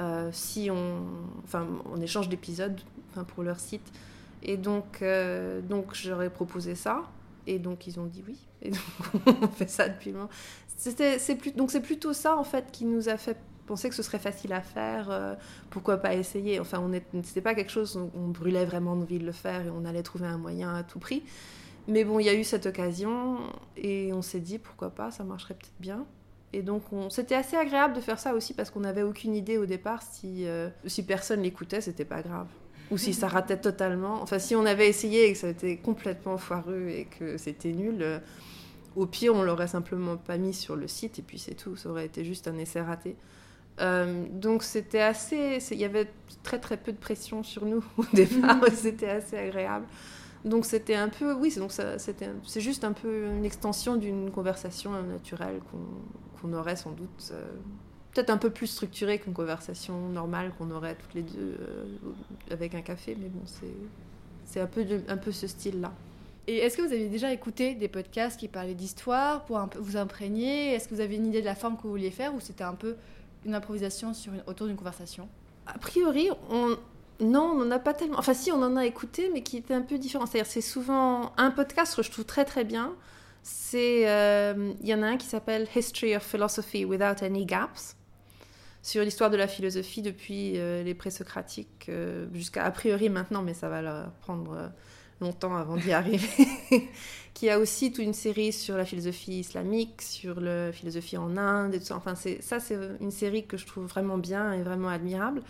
euh, 0.00 0.28
si 0.32 0.68
on, 0.70 1.06
enfin 1.44 1.66
en 1.90 2.00
échange 2.00 2.28
d'épisodes, 2.28 2.78
enfin 3.10 3.24
pour 3.24 3.42
leur 3.42 3.60
site. 3.60 3.92
Et 4.42 4.56
donc, 4.56 5.00
euh, 5.02 5.60
donc 5.62 5.94
j'aurais 5.94 6.30
proposé 6.30 6.74
ça. 6.74 7.02
Et 7.46 7.58
donc 7.58 7.86
ils 7.86 7.98
ont 8.00 8.06
dit 8.06 8.22
oui. 8.26 8.36
Et 8.62 8.70
donc 8.70 9.26
on 9.42 9.48
fait 9.48 9.70
ça 9.70 9.88
depuis 9.88 10.12
longtemps. 10.12 10.30
C'était, 10.76 11.18
c'est 11.18 11.36
plus, 11.36 11.52
donc 11.52 11.70
c'est 11.70 11.80
plutôt 11.80 12.12
ça 12.12 12.36
en 12.36 12.44
fait 12.44 12.70
qui 12.72 12.84
nous 12.84 13.08
a 13.08 13.16
fait 13.16 13.38
penser 13.66 13.88
que 13.88 13.94
ce 13.94 14.02
serait 14.02 14.18
facile 14.18 14.52
à 14.52 14.60
faire. 14.62 15.10
euh, 15.10 15.34
pourquoi 15.70 15.98
pas 15.98 16.14
essayer 16.14 16.60
Enfin, 16.60 16.80
on 16.80 16.92
c'était 17.22 17.40
pas 17.40 17.54
quelque 17.54 17.72
chose 17.72 17.96
où 17.96 18.10
on 18.18 18.28
brûlait 18.28 18.64
vraiment 18.64 18.92
envie 18.92 19.18
de 19.18 19.26
le 19.26 19.32
faire 19.32 19.66
et 19.66 19.70
on 19.70 19.84
allait 19.84 20.02
trouver 20.02 20.26
un 20.26 20.38
moyen 20.38 20.74
à 20.74 20.82
tout 20.82 20.98
prix. 20.98 21.22
Mais 21.88 22.04
bon, 22.04 22.18
il 22.18 22.26
y 22.26 22.28
a 22.28 22.34
eu 22.34 22.44
cette 22.44 22.66
occasion 22.66 23.38
et 23.76 24.12
on 24.12 24.22
s'est 24.22 24.40
dit 24.40 24.58
pourquoi 24.58 24.90
pas, 24.90 25.10
ça 25.10 25.24
marcherait 25.24 25.54
peut-être 25.54 25.80
bien. 25.80 26.04
Et 26.52 26.62
donc, 26.62 26.92
on... 26.92 27.10
c'était 27.10 27.34
assez 27.34 27.56
agréable 27.56 27.94
de 27.94 28.00
faire 28.00 28.18
ça 28.18 28.34
aussi 28.34 28.54
parce 28.54 28.70
qu'on 28.70 28.80
n'avait 28.80 29.02
aucune 29.02 29.34
idée 29.34 29.58
au 29.58 29.66
départ 29.66 30.02
si, 30.02 30.46
euh, 30.46 30.68
si 30.86 31.04
personne 31.04 31.42
l'écoutait, 31.42 31.80
c'était 31.80 32.04
pas 32.04 32.22
grave. 32.22 32.48
Ou 32.90 32.98
si 32.98 33.14
ça 33.14 33.26
ratait 33.26 33.56
totalement. 33.56 34.22
Enfin, 34.22 34.38
si 34.38 34.54
on 34.54 34.64
avait 34.64 34.88
essayé 34.88 35.28
et 35.28 35.32
que 35.32 35.38
ça 35.38 35.48
était 35.48 35.76
complètement 35.76 36.38
foireux 36.38 36.86
et 36.88 37.06
que 37.06 37.36
c'était 37.36 37.72
nul, 37.72 37.96
euh, 38.00 38.20
au 38.94 39.06
pire, 39.06 39.34
on 39.34 39.42
l'aurait 39.42 39.66
simplement 39.66 40.16
pas 40.16 40.38
mis 40.38 40.54
sur 40.54 40.76
le 40.76 40.86
site 40.86 41.18
et 41.18 41.22
puis 41.22 41.38
c'est 41.38 41.54
tout. 41.54 41.76
Ça 41.76 41.90
aurait 41.90 42.06
été 42.06 42.24
juste 42.24 42.46
un 42.48 42.56
essai 42.58 42.80
raté. 42.80 43.16
Euh, 43.80 44.24
donc 44.32 44.62
c'était 44.62 45.02
assez, 45.02 45.58
il 45.70 45.78
y 45.78 45.84
avait 45.84 46.08
très 46.42 46.58
très 46.58 46.76
peu 46.78 46.92
de 46.92 46.96
pression 46.96 47.42
sur 47.42 47.66
nous 47.66 47.84
au 47.98 48.04
départ, 48.14 48.58
c'était 48.74 49.10
assez 49.10 49.36
agréable. 49.36 49.86
Donc 50.44 50.64
c'était 50.64 50.94
un 50.94 51.08
peu, 51.08 51.32
oui, 51.34 51.50
c'est- 51.50 51.60
donc 51.60 51.72
juste 52.60 52.84
un 52.84 52.92
peu 52.92 53.26
une 53.26 53.44
extension 53.44 53.96
d'une 53.96 54.30
conversation 54.30 54.92
naturelle 55.02 55.60
qu'on, 55.70 56.40
qu'on 56.40 56.54
aurait 56.54 56.76
sans 56.76 56.92
doute, 56.92 57.32
euh, 57.32 57.42
peut-être 58.14 58.30
un 58.30 58.38
peu 58.38 58.50
plus 58.50 58.66
structurée 58.68 59.18
qu'une 59.18 59.34
conversation 59.34 60.08
normale 60.08 60.52
qu'on 60.56 60.70
aurait 60.70 60.94
toutes 60.94 61.14
les 61.14 61.22
deux 61.22 61.56
euh, 61.60 61.84
avec 62.50 62.74
un 62.74 62.82
café, 62.82 63.16
mais 63.20 63.28
bon, 63.28 63.42
c'est, 63.44 63.66
c'est 64.44 64.60
un 64.60 64.66
peu, 64.66 64.84
de- 64.84 65.02
un 65.08 65.16
peu 65.16 65.32
ce 65.32 65.46
style-là. 65.46 65.92
Et 66.46 66.58
est-ce 66.58 66.76
que 66.76 66.82
vous 66.82 66.92
avez 66.92 67.08
déjà 67.08 67.32
écouté 67.32 67.74
des 67.74 67.88
podcasts 67.88 68.38
qui 68.38 68.46
parlaient 68.48 68.74
d'histoire 68.74 69.44
pour 69.46 69.58
un 69.58 69.66
peu 69.68 69.80
vous 69.80 69.96
imprégner? 69.96 70.74
Est-ce 70.74 70.88
que 70.88 70.94
vous 70.94 71.00
avez 71.00 71.16
une 71.16 71.26
idée 71.26 71.40
de 71.40 71.46
la 71.46 71.56
forme 71.56 71.76
que 71.76 71.82
vous 71.82 71.90
vouliez 71.90 72.12
faire 72.12 72.34
ou 72.34 72.40
c'était 72.40 72.62
un 72.64 72.74
peu 72.74 72.94
une 73.46 73.54
improvisation 73.54 74.12
sur 74.12 74.34
une- 74.34 74.42
autour 74.46 74.66
d'une 74.66 74.76
conversation 74.76 75.28
A 75.66 75.78
priori, 75.78 76.28
on... 76.50 76.76
non, 77.20 77.52
on 77.54 77.64
n'en 77.64 77.70
a 77.70 77.78
pas 77.78 77.94
tellement. 77.94 78.18
Enfin, 78.18 78.34
si, 78.34 78.52
on 78.52 78.62
en 78.62 78.76
a 78.76 78.84
écouté, 78.84 79.30
mais 79.32 79.42
qui 79.42 79.56
était 79.56 79.74
un 79.74 79.82
peu 79.82 79.98
différent. 79.98 80.26
C'est-à-dire, 80.26 80.50
c'est 80.50 80.60
souvent 80.60 81.32
un 81.38 81.50
podcast 81.50 81.96
que 81.96 82.02
je 82.02 82.10
trouve 82.10 82.24
très 82.24 82.44
très 82.44 82.64
bien. 82.64 82.92
Euh, 83.74 84.72
il 84.80 84.88
y 84.88 84.94
en 84.94 85.02
a 85.02 85.06
un 85.06 85.16
qui 85.16 85.26
s'appelle 85.26 85.68
History 85.74 86.16
of 86.16 86.22
Philosophy 86.24 86.84
Without 86.84 87.22
Any 87.22 87.46
Gaps 87.46 87.96
sur 88.82 89.02
l'histoire 89.02 89.30
de 89.30 89.36
la 89.36 89.48
philosophie 89.48 90.02
depuis 90.02 90.58
euh, 90.58 90.82
les 90.82 90.94
présocratiques 90.94 91.86
euh, 91.88 92.26
jusqu'à 92.34 92.64
a 92.64 92.70
priori 92.70 93.08
maintenant, 93.08 93.42
mais 93.42 93.54
ça 93.54 93.68
va 93.68 93.82
leur 93.82 94.10
prendre 94.20 94.52
euh, 94.52 94.68
longtemps 95.20 95.56
avant 95.56 95.76
d'y 95.76 95.92
arriver. 95.92 96.28
qui 97.36 97.50
a 97.50 97.58
aussi 97.58 97.92
toute 97.92 98.02
une 98.02 98.14
série 98.14 98.50
sur 98.50 98.78
la 98.78 98.86
philosophie 98.86 99.40
islamique, 99.40 100.00
sur 100.00 100.40
la 100.40 100.72
philosophie 100.72 101.18
en 101.18 101.36
Inde 101.36 101.74
et 101.74 101.78
tout 101.78 101.84
ça. 101.84 101.96
Enfin, 101.96 102.14
ça, 102.14 102.60
c'est 102.60 102.78
une 103.02 103.10
série 103.10 103.44
que 103.44 103.58
je 103.58 103.66
trouve 103.66 103.84
vraiment 103.84 104.16
bien 104.16 104.54
et 104.54 104.62
vraiment 104.62 104.88
admirable, 104.88 105.42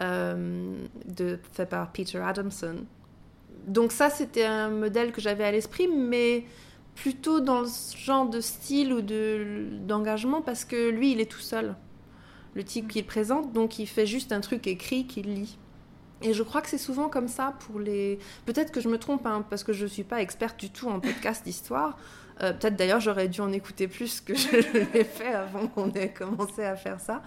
euh, 0.00 0.74
de, 1.04 1.38
fait 1.52 1.66
par 1.66 1.92
Peter 1.92 2.16
Adamson. 2.16 2.76
Donc 3.66 3.92
ça, 3.92 4.08
c'était 4.08 4.46
un 4.46 4.70
modèle 4.70 5.12
que 5.12 5.20
j'avais 5.20 5.44
à 5.44 5.52
l'esprit, 5.52 5.86
mais 5.86 6.44
plutôt 6.94 7.40
dans 7.40 7.66
ce 7.66 7.94
genre 7.94 8.26
de 8.26 8.40
style 8.40 8.94
ou 8.94 9.02
de, 9.02 9.68
d'engagement, 9.86 10.40
parce 10.40 10.64
que 10.64 10.88
lui, 10.88 11.12
il 11.12 11.20
est 11.20 11.30
tout 11.30 11.40
seul. 11.40 11.76
Le 12.54 12.64
type 12.64 12.88
qu'il 12.88 13.04
présente, 13.04 13.52
donc 13.52 13.78
il 13.78 13.86
fait 13.86 14.06
juste 14.06 14.32
un 14.32 14.40
truc 14.40 14.66
écrit 14.66 15.06
qu'il 15.06 15.34
lit. 15.34 15.58
Et 16.22 16.32
je 16.32 16.42
crois 16.42 16.60
que 16.60 16.68
c'est 16.68 16.78
souvent 16.78 17.08
comme 17.08 17.28
ça 17.28 17.54
pour 17.60 17.78
les. 17.78 18.18
Peut-être 18.44 18.72
que 18.72 18.80
je 18.80 18.88
me 18.88 18.98
trompe, 18.98 19.26
hein, 19.26 19.44
parce 19.48 19.62
que 19.62 19.72
je 19.72 19.84
ne 19.84 19.88
suis 19.88 20.04
pas 20.04 20.20
experte 20.20 20.58
du 20.58 20.70
tout 20.70 20.88
en 20.88 21.00
podcast 21.00 21.44
d'histoire. 21.44 21.96
Euh, 22.42 22.52
Peut-être 22.52 22.76
d'ailleurs 22.76 23.00
j'aurais 23.00 23.28
dû 23.28 23.40
en 23.40 23.52
écouter 23.52 23.88
plus 23.88 24.20
que 24.20 24.34
je 24.34 24.56
l'ai 24.94 25.04
fait 25.04 25.32
avant 25.32 25.66
qu'on 25.66 25.90
ait 25.92 26.12
commencé 26.12 26.64
à 26.64 26.76
faire 26.76 27.00
ça. 27.00 27.22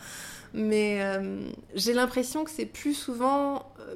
Mais 0.54 1.00
euh, 1.02 1.50
j'ai 1.74 1.94
l'impression 1.94 2.44
que 2.44 2.52
c'est 2.52 2.66
plus 2.66 2.94
souvent 2.94 3.72
euh, 3.80 3.96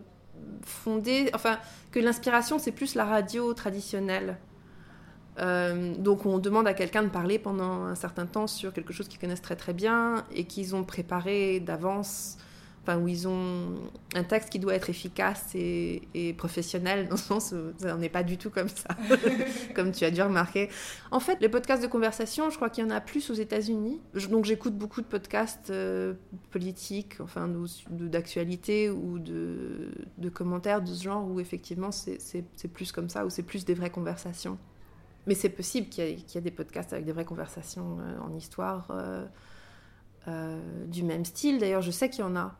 fondé. 0.63 1.29
Enfin, 1.33 1.59
que 1.91 1.99
l'inspiration 1.99 2.57
c'est 2.59 2.71
plus 2.71 2.95
la 2.95 3.05
radio 3.05 3.53
traditionnelle. 3.53 4.37
Donc 5.37 6.25
on 6.25 6.39
demande 6.39 6.65
à 6.65 6.73
quelqu'un 6.73 7.03
de 7.03 7.09
parler 7.09 7.39
pendant 7.39 7.83
un 7.83 7.95
certain 7.95 8.25
temps 8.25 8.47
sur 8.47 8.71
quelque 8.71 8.93
chose 8.93 9.09
qu'ils 9.09 9.19
connaissent 9.19 9.41
très 9.41 9.57
très 9.57 9.73
bien 9.73 10.23
et 10.33 10.45
qu'ils 10.45 10.77
ont 10.77 10.85
préparé 10.85 11.59
d'avance 11.59 12.37
enfin 12.87 12.99
où 12.99 13.07
ils 13.07 13.27
ont 13.27 13.73
un 14.13 14.23
texte 14.23 14.49
qui 14.51 14.59
doit 14.59 14.75
être 14.75 14.91
efficace 14.91 15.55
et, 15.55 16.03
et 16.13 16.33
professionnel 16.33 17.05
dans 17.07 17.15
le 17.15 17.19
sens 17.19 17.51
où 17.51 17.73
on 17.87 17.97
n'est 17.97 18.09
pas 18.09 18.21
du 18.21 18.37
tout 18.37 18.51
comme 18.51 18.69
ça, 18.69 18.89
comme 19.75 19.91
tu 19.91 20.05
as 20.05 20.11
dû 20.11 20.21
remarquer. 20.21 20.69
En 21.09 21.19
fait, 21.19 21.39
les 21.41 21.49
podcasts 21.49 21.81
de 21.81 21.87
conversation, 21.87 22.51
je 22.51 22.57
crois 22.57 22.69
qu'il 22.69 22.83
y 22.83 22.87
en 22.87 22.91
a 22.91 23.01
plus 23.01 23.31
aux 23.31 23.33
États-Unis. 23.33 23.99
Donc 24.29 24.45
j'écoute 24.45 24.77
beaucoup 24.77 25.01
de 25.01 25.07
podcasts 25.07 25.71
euh, 25.71 26.13
politiques, 26.51 27.15
enfin 27.21 27.51
d'actualité 27.89 28.91
ou 28.91 29.17
de, 29.17 29.89
de 30.19 30.29
commentaires 30.29 30.81
de 30.83 30.93
ce 30.93 31.03
genre 31.03 31.25
où 31.27 31.39
effectivement 31.39 31.91
c'est- 31.91 32.19
plus 32.71 32.91
comme 32.91 33.09
ça, 33.09 33.25
où 33.25 33.29
c'est 33.31 33.41
plus 33.43 33.65
des 33.65 33.73
vraies 33.73 33.89
conversations. 33.89 34.57
Mais 35.25 35.33
c'est 35.33 35.49
possible 35.49 35.89
qu'il 35.89 36.03
y, 36.03 36.07
ait- 36.07 36.15
qu'il 36.17 36.35
y 36.35 36.37
ait 36.37 36.41
des 36.41 36.51
podcasts 36.51 36.93
avec 36.93 37.05
des 37.05 37.11
vraies 37.13 37.25
conversations 37.25 37.97
euh, 37.99 38.19
en 38.19 38.35
histoire 38.35 38.87
euh, 38.91 39.25
euh, 40.27 40.59
du 40.87 41.03
même 41.03 41.25
style. 41.25 41.57
D'ailleurs, 41.59 41.81
je 41.81 41.91
sais 41.91 42.09
qu'il 42.09 42.19
y 42.21 42.23
en 42.27 42.35
a. 42.35 42.55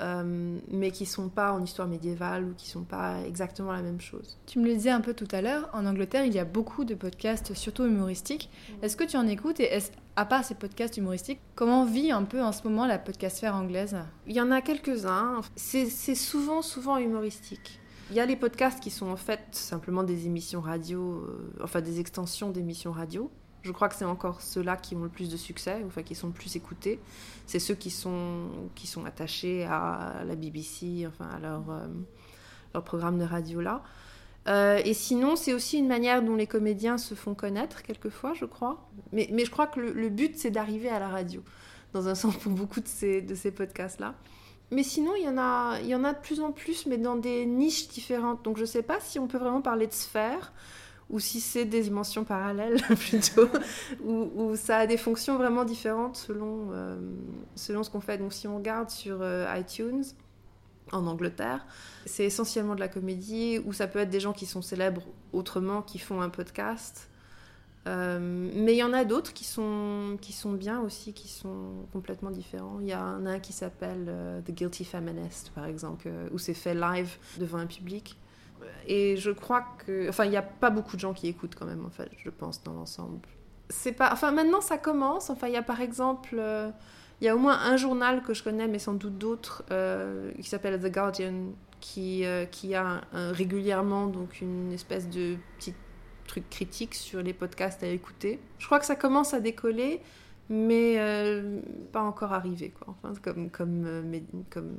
euh, 0.00 0.58
mais 0.70 0.90
qui 0.90 1.06
sont 1.06 1.28
pas 1.28 1.52
en 1.52 1.62
histoire 1.62 1.88
médiévale 1.88 2.44
ou 2.44 2.54
qui 2.54 2.68
sont 2.68 2.84
pas 2.84 3.20
exactement 3.26 3.72
la 3.72 3.82
même 3.82 4.00
chose. 4.00 4.38
Tu 4.46 4.58
me 4.58 4.66
le 4.66 4.74
disais 4.74 4.90
un 4.90 5.00
peu 5.00 5.14
tout 5.14 5.28
à 5.32 5.40
l'heure, 5.40 5.68
en 5.72 5.86
Angleterre, 5.86 6.24
il 6.24 6.32
y 6.32 6.38
a 6.38 6.44
beaucoup 6.44 6.84
de 6.84 6.94
podcasts, 6.94 7.54
surtout 7.54 7.84
humoristiques. 7.84 8.50
Est-ce 8.82 8.96
que 8.96 9.04
tu 9.04 9.16
en 9.16 9.26
écoutes 9.26 9.60
et 9.60 9.78
à 10.16 10.24
part 10.24 10.44
ces 10.44 10.54
podcasts 10.54 10.96
humoristiques, 10.96 11.40
comment 11.54 11.84
vit 11.84 12.10
un 12.10 12.24
peu 12.24 12.42
en 12.42 12.52
ce 12.52 12.64
moment 12.64 12.86
la 12.86 12.98
podcastphère 12.98 13.54
anglaise? 13.54 13.96
Il 14.26 14.34
y 14.34 14.40
en 14.40 14.50
a 14.50 14.60
quelques-uns. 14.60 15.40
C'est 15.56 15.86
c'est 15.86 16.14
souvent, 16.14 16.62
souvent 16.62 16.98
humoristique. 16.98 17.80
Il 18.10 18.16
y 18.16 18.20
a 18.20 18.26
les 18.26 18.36
podcasts 18.36 18.80
qui 18.80 18.90
sont 18.90 19.08
en 19.08 19.16
fait 19.16 19.40
simplement 19.50 20.02
des 20.02 20.26
émissions 20.26 20.60
radio, 20.60 21.26
euh, 21.28 21.52
enfin 21.62 21.82
des 21.82 22.00
extensions 22.00 22.50
d'émissions 22.50 22.90
radio. 22.90 23.30
Je 23.68 23.72
crois 23.74 23.90
que 23.90 23.94
c'est 23.94 24.06
encore 24.06 24.40
ceux-là 24.40 24.78
qui 24.78 24.96
ont 24.96 25.02
le 25.02 25.10
plus 25.10 25.28
de 25.28 25.36
succès, 25.36 25.82
enfin 25.86 26.02
qui 26.02 26.14
sont 26.14 26.28
le 26.28 26.32
plus 26.32 26.56
écoutés. 26.56 26.98
C'est 27.46 27.58
ceux 27.58 27.74
qui 27.74 27.90
sont, 27.90 28.48
qui 28.74 28.86
sont 28.86 29.04
attachés 29.04 29.64
à 29.64 30.22
la 30.26 30.36
BBC, 30.36 31.06
enfin 31.06 31.28
à 31.36 31.38
leur, 31.38 31.68
euh, 31.68 31.86
leur 32.72 32.82
programme 32.82 33.18
de 33.18 33.24
radio-là. 33.24 33.82
Euh, 34.48 34.80
et 34.86 34.94
sinon, 34.94 35.36
c'est 35.36 35.52
aussi 35.52 35.76
une 35.76 35.86
manière 35.86 36.22
dont 36.22 36.34
les 36.34 36.46
comédiens 36.46 36.96
se 36.96 37.14
font 37.14 37.34
connaître, 37.34 37.82
quelquefois, 37.82 38.32
je 38.32 38.46
crois. 38.46 38.88
Mais, 39.12 39.28
mais 39.32 39.44
je 39.44 39.50
crois 39.50 39.66
que 39.66 39.80
le, 39.80 40.08
but, 40.08 40.38
c'est 40.38 40.50
d'arriver 40.50 40.88
à 40.88 40.98
la 40.98 41.08
radio, 41.08 41.42
dans 41.92 42.08
un 42.08 42.14
sens 42.14 42.34
pour 42.38 42.52
beaucoup 42.52 42.80
de 42.80 42.88
ces, 42.88 43.20
de 43.20 43.34
ces 43.34 43.50
podcasts-là. 43.50 44.14
Mais 44.70 44.82
sinon, 44.82 45.12
il 45.14 45.24
y, 45.24 45.28
en 45.28 45.36
a, 45.36 45.78
il 45.82 45.88
y 45.88 45.94
en 45.94 46.04
a 46.04 46.14
de 46.14 46.20
plus 46.20 46.40
en 46.40 46.52
plus, 46.52 46.86
mais 46.86 46.96
dans 46.96 47.16
des 47.16 47.44
niches 47.44 47.88
différentes. 47.88 48.42
Donc 48.44 48.56
je 48.56 48.62
ne 48.62 48.66
sais 48.66 48.82
pas 48.82 49.00
si 49.00 49.18
on 49.18 49.26
peut 49.26 49.38
vraiment 49.38 49.62
parler 49.62 49.86
de 49.86 49.92
sphères, 49.92 50.52
ou 51.10 51.18
si 51.20 51.40
c'est 51.40 51.64
des 51.64 51.82
dimensions 51.82 52.24
parallèles 52.24 52.80
plutôt, 52.96 53.48
ou 54.04 54.54
ça 54.56 54.78
a 54.78 54.86
des 54.86 54.98
fonctions 54.98 55.36
vraiment 55.36 55.64
différentes 55.64 56.16
selon, 56.16 56.68
euh, 56.72 56.98
selon 57.54 57.82
ce 57.82 57.90
qu'on 57.90 58.00
fait. 58.00 58.18
Donc 58.18 58.32
si 58.32 58.46
on 58.46 58.56
regarde 58.56 58.90
sur 58.90 59.18
euh, 59.22 59.46
iTunes, 59.56 60.04
en 60.90 61.06
Angleterre, 61.06 61.66
c'est 62.06 62.24
essentiellement 62.24 62.74
de 62.74 62.80
la 62.80 62.88
comédie, 62.88 63.58
ou 63.64 63.74
ça 63.74 63.86
peut 63.86 63.98
être 63.98 64.10
des 64.10 64.20
gens 64.20 64.32
qui 64.32 64.46
sont 64.46 64.62
célèbres 64.62 65.02
autrement, 65.32 65.82
qui 65.82 65.98
font 65.98 66.22
un 66.22 66.30
podcast. 66.30 67.10
Euh, 67.86 68.18
mais 68.54 68.74
il 68.74 68.78
y 68.78 68.82
en 68.82 68.92
a 68.94 69.04
d'autres 69.04 69.34
qui 69.34 69.44
sont, 69.44 70.16
qui 70.20 70.32
sont 70.32 70.52
bien 70.52 70.80
aussi, 70.80 71.12
qui 71.12 71.28
sont 71.28 71.86
complètement 71.92 72.30
différents. 72.30 72.78
Il 72.80 72.88
y 72.88 72.94
en 72.94 73.26
a 73.26 73.32
un 73.32 73.38
qui 73.38 73.52
s'appelle 73.52 74.10
The 74.46 74.50
Guilty 74.50 74.84
Feminist, 74.84 75.50
par 75.54 75.66
exemple, 75.66 76.08
où 76.32 76.38
c'est 76.38 76.54
fait 76.54 76.74
live 76.74 77.16
devant 77.38 77.58
un 77.58 77.66
public. 77.66 78.16
Et 78.86 79.16
je 79.16 79.30
crois 79.30 79.66
que... 79.86 80.08
Enfin, 80.08 80.24
il 80.24 80.30
n'y 80.30 80.36
a 80.36 80.42
pas 80.42 80.70
beaucoup 80.70 80.96
de 80.96 81.00
gens 81.00 81.12
qui 81.12 81.28
écoutent 81.28 81.54
quand 81.54 81.66
même, 81.66 81.84
en 81.84 81.90
fait, 81.90 82.10
je 82.16 82.30
pense, 82.30 82.62
dans 82.62 82.72
l'ensemble. 82.72 83.20
C'est 83.68 83.92
pas... 83.92 84.10
Enfin, 84.12 84.32
maintenant, 84.32 84.60
ça 84.60 84.78
commence. 84.78 85.28
Enfin, 85.30 85.48
il 85.48 85.52
y 85.54 85.58
a 85.58 85.62
par 85.62 85.80
exemple... 85.80 86.36
euh, 86.38 86.70
il 87.20 87.24
y 87.24 87.28
a 87.28 87.34
au 87.34 87.38
moins 87.38 87.58
un 87.58 87.76
journal 87.76 88.22
que 88.22 88.32
je 88.32 88.44
connais, 88.44 88.68
mais 88.68 88.78
sans 88.78 88.94
doute 88.94 89.18
d'autres, 89.18 89.64
euh, 89.72 90.32
qui 90.34 90.48
s'appelle 90.48 90.80
The 90.80 90.92
Guardian, 90.92 91.46
qui, 91.80 92.24
euh, 92.24 92.44
qui 92.46 92.74
a 92.76 93.02
régulièrement 93.12 94.06
donc 94.06 94.40
une 94.40 94.72
espèce 94.72 95.08
de 95.08 95.36
petit 95.58 95.74
truc 96.28 96.48
critique 96.48 96.94
sur 96.94 97.20
les 97.20 97.32
podcasts 97.32 97.82
à 97.82 97.88
écouter. 97.88 98.38
Je 98.58 98.66
crois 98.66 98.78
que 98.78 98.86
ça 98.86 98.94
commence 98.94 99.34
à 99.34 99.40
décoller, 99.40 100.00
mais 100.48 100.96
pas 101.92 102.02
encore 102.02 102.32
arrivé, 102.32 102.70
quoi. 102.70 102.94
Enfin, 103.02 103.12
comme, 103.20 103.50
comme, 103.50 104.04
comme, 104.48 104.76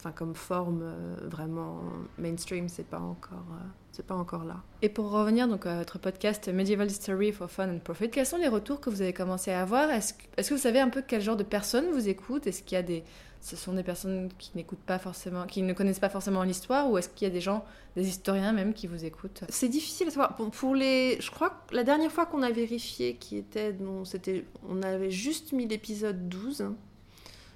enfin, 0.00 0.12
comme 0.12 0.34
forme 0.34 0.80
euh, 0.82 1.16
vraiment 1.28 1.82
mainstream, 2.18 2.68
c'est 2.68 2.86
pas 2.86 2.98
encore, 2.98 3.46
euh, 3.52 3.64
c'est 3.92 4.06
pas 4.06 4.14
encore 4.14 4.44
là. 4.44 4.62
Et 4.82 4.88
pour 4.88 5.10
revenir 5.10 5.46
donc 5.46 5.66
à 5.66 5.76
votre 5.76 5.98
podcast 5.98 6.48
Medieval 6.48 6.90
History 6.90 7.32
for 7.32 7.50
Fun 7.50 7.68
and 7.68 7.80
Profit, 7.80 8.10
quels 8.10 8.26
sont 8.26 8.38
les 8.38 8.48
retours 8.48 8.80
que 8.80 8.88
vous 8.88 9.02
avez 9.02 9.12
commencé 9.12 9.50
à 9.50 9.60
avoir? 9.60 9.90
Est-ce 9.90 10.14
que, 10.14 10.54
vous 10.54 10.60
savez 10.60 10.80
un 10.80 10.88
peu 10.88 11.02
quel 11.06 11.20
genre 11.20 11.36
de 11.36 11.42
personnes 11.42 11.90
vous 11.92 12.08
écoutent? 12.08 12.46
Est-ce 12.46 12.62
qu'il 12.62 12.76
y 12.76 12.78
a 12.78 12.82
des, 12.82 13.04
ce 13.42 13.56
sont 13.56 13.74
des 13.74 13.82
personnes 13.82 14.30
qui 14.38 14.52
n'écoutent 14.54 14.78
pas 14.78 14.98
forcément, 14.98 15.46
qui 15.46 15.62
ne 15.62 15.72
connaissent 15.74 15.98
pas 15.98 16.08
forcément 16.08 16.44
l'histoire, 16.44 16.90
ou 16.90 16.96
est-ce 16.96 17.10
qu'il 17.10 17.28
y 17.28 17.30
a 17.30 17.34
des 17.34 17.42
gens, 17.42 17.64
des 17.94 18.08
historiens 18.08 18.52
même, 18.52 18.72
qui 18.72 18.86
vous 18.86 19.04
écoutent? 19.04 19.44
C'est 19.50 19.68
difficile 19.68 20.08
à 20.08 20.10
savoir. 20.10 20.34
Pour, 20.36 20.50
pour 20.50 20.74
les, 20.74 21.20
je 21.20 21.30
crois 21.30 21.50
que 21.50 21.74
la 21.74 21.84
dernière 21.84 22.10
fois 22.10 22.24
qu'on 22.24 22.42
a 22.42 22.50
vérifié 22.50 23.16
qui 23.16 23.36
était, 23.36 23.74
non, 23.74 24.06
c'était, 24.06 24.46
on 24.66 24.82
avait 24.82 25.10
juste 25.10 25.52
mis 25.52 25.66
l'épisode 25.66 26.28
12. 26.30 26.70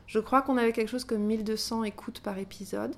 Je 0.06 0.18
crois 0.18 0.42
qu'on 0.42 0.56
avait 0.56 0.72
quelque 0.72 0.90
chose 0.90 1.04
comme 1.04 1.22
1200 1.22 1.84
écoutes 1.84 2.20
par 2.20 2.38
épisode. 2.38 2.94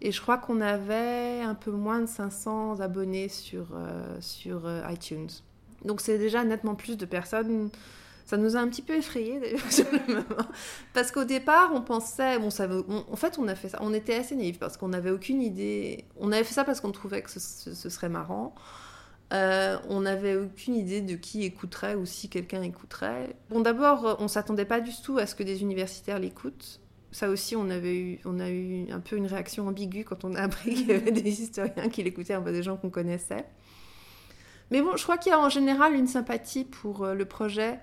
Et 0.00 0.12
je 0.12 0.20
crois 0.20 0.36
qu'on 0.38 0.60
avait 0.60 1.40
un 1.40 1.54
peu 1.54 1.70
moins 1.70 2.00
de 2.00 2.06
500 2.06 2.80
abonnés 2.80 3.28
sur, 3.28 3.68
euh, 3.74 4.16
sur 4.20 4.66
euh, 4.66 4.82
iTunes. 4.90 5.28
Donc 5.84 6.00
c'est 6.00 6.18
déjà 6.18 6.44
nettement 6.44 6.74
plus 6.74 6.96
de 6.96 7.06
personnes. 7.06 7.70
Ça 8.26 8.36
nous 8.36 8.56
a 8.56 8.60
un 8.60 8.68
petit 8.68 8.82
peu 8.82 8.94
effrayés 8.94 9.40
d'ailleurs. 9.40 9.60
Parce 10.94 11.10
qu'au 11.12 11.24
départ, 11.24 11.70
on 11.74 11.80
pensait, 11.80 12.36
on 12.38 12.50
savait, 12.50 12.82
on- 12.88 13.04
en 13.10 13.16
fait, 13.16 13.38
on 13.38 13.48
a 13.48 13.54
fait 13.54 13.68
ça, 13.70 13.78
on 13.80 13.94
était 13.94 14.16
assez 14.16 14.34
naïfs 14.36 14.58
parce 14.58 14.76
qu'on 14.76 14.88
n'avait 14.88 15.10
aucune 15.12 15.40
idée. 15.40 16.04
On 16.18 16.32
avait 16.32 16.44
fait 16.44 16.54
ça 16.54 16.64
parce 16.64 16.80
qu'on 16.80 16.92
trouvait 16.92 17.22
que 17.22 17.30
ce 17.30 17.88
serait 17.88 18.08
marrant. 18.08 18.54
Euh, 19.32 19.78
on 19.88 20.02
n'avait 20.02 20.36
aucune 20.36 20.76
idée 20.76 21.00
de 21.00 21.16
qui 21.16 21.42
écouterait 21.44 21.96
ou 21.96 22.06
si 22.06 22.28
quelqu'un 22.28 22.62
écouterait. 22.62 23.34
Bon, 23.50 23.60
d'abord, 23.60 24.16
on 24.20 24.28
s'attendait 24.28 24.64
pas 24.64 24.80
du 24.80 24.92
tout 25.02 25.18
à 25.18 25.26
ce 25.26 25.34
que 25.34 25.42
des 25.42 25.62
universitaires 25.62 26.18
l'écoutent. 26.18 26.80
Ça 27.10 27.28
aussi, 27.28 27.56
on, 27.56 27.70
avait 27.70 27.96
eu, 27.96 28.20
on 28.24 28.38
a 28.40 28.50
eu 28.50 28.90
un 28.90 29.00
peu 29.00 29.16
une 29.16 29.26
réaction 29.26 29.66
ambiguë 29.66 30.04
quand 30.04 30.24
on 30.24 30.34
a 30.34 30.42
appris 30.42 30.74
qu'il 30.74 30.88
y 30.88 30.92
avait 30.92 31.10
des 31.10 31.42
historiens 31.42 31.88
qui 31.88 32.02
l'écoutaient, 32.02 32.36
enfin 32.36 32.52
des 32.52 32.62
gens 32.62 32.76
qu'on 32.76 32.90
connaissait. 32.90 33.46
Mais 34.70 34.82
bon, 34.82 34.96
je 34.96 35.02
crois 35.02 35.16
qu'il 35.16 35.30
y 35.30 35.34
a 35.34 35.40
en 35.40 35.48
général 35.48 35.94
une 35.94 36.08
sympathie 36.08 36.64
pour 36.64 37.04
euh, 37.04 37.14
le 37.14 37.24
projet. 37.24 37.78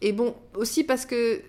Et 0.00 0.12
bon, 0.12 0.34
aussi 0.54 0.82
parce 0.84 1.06
que 1.06 1.42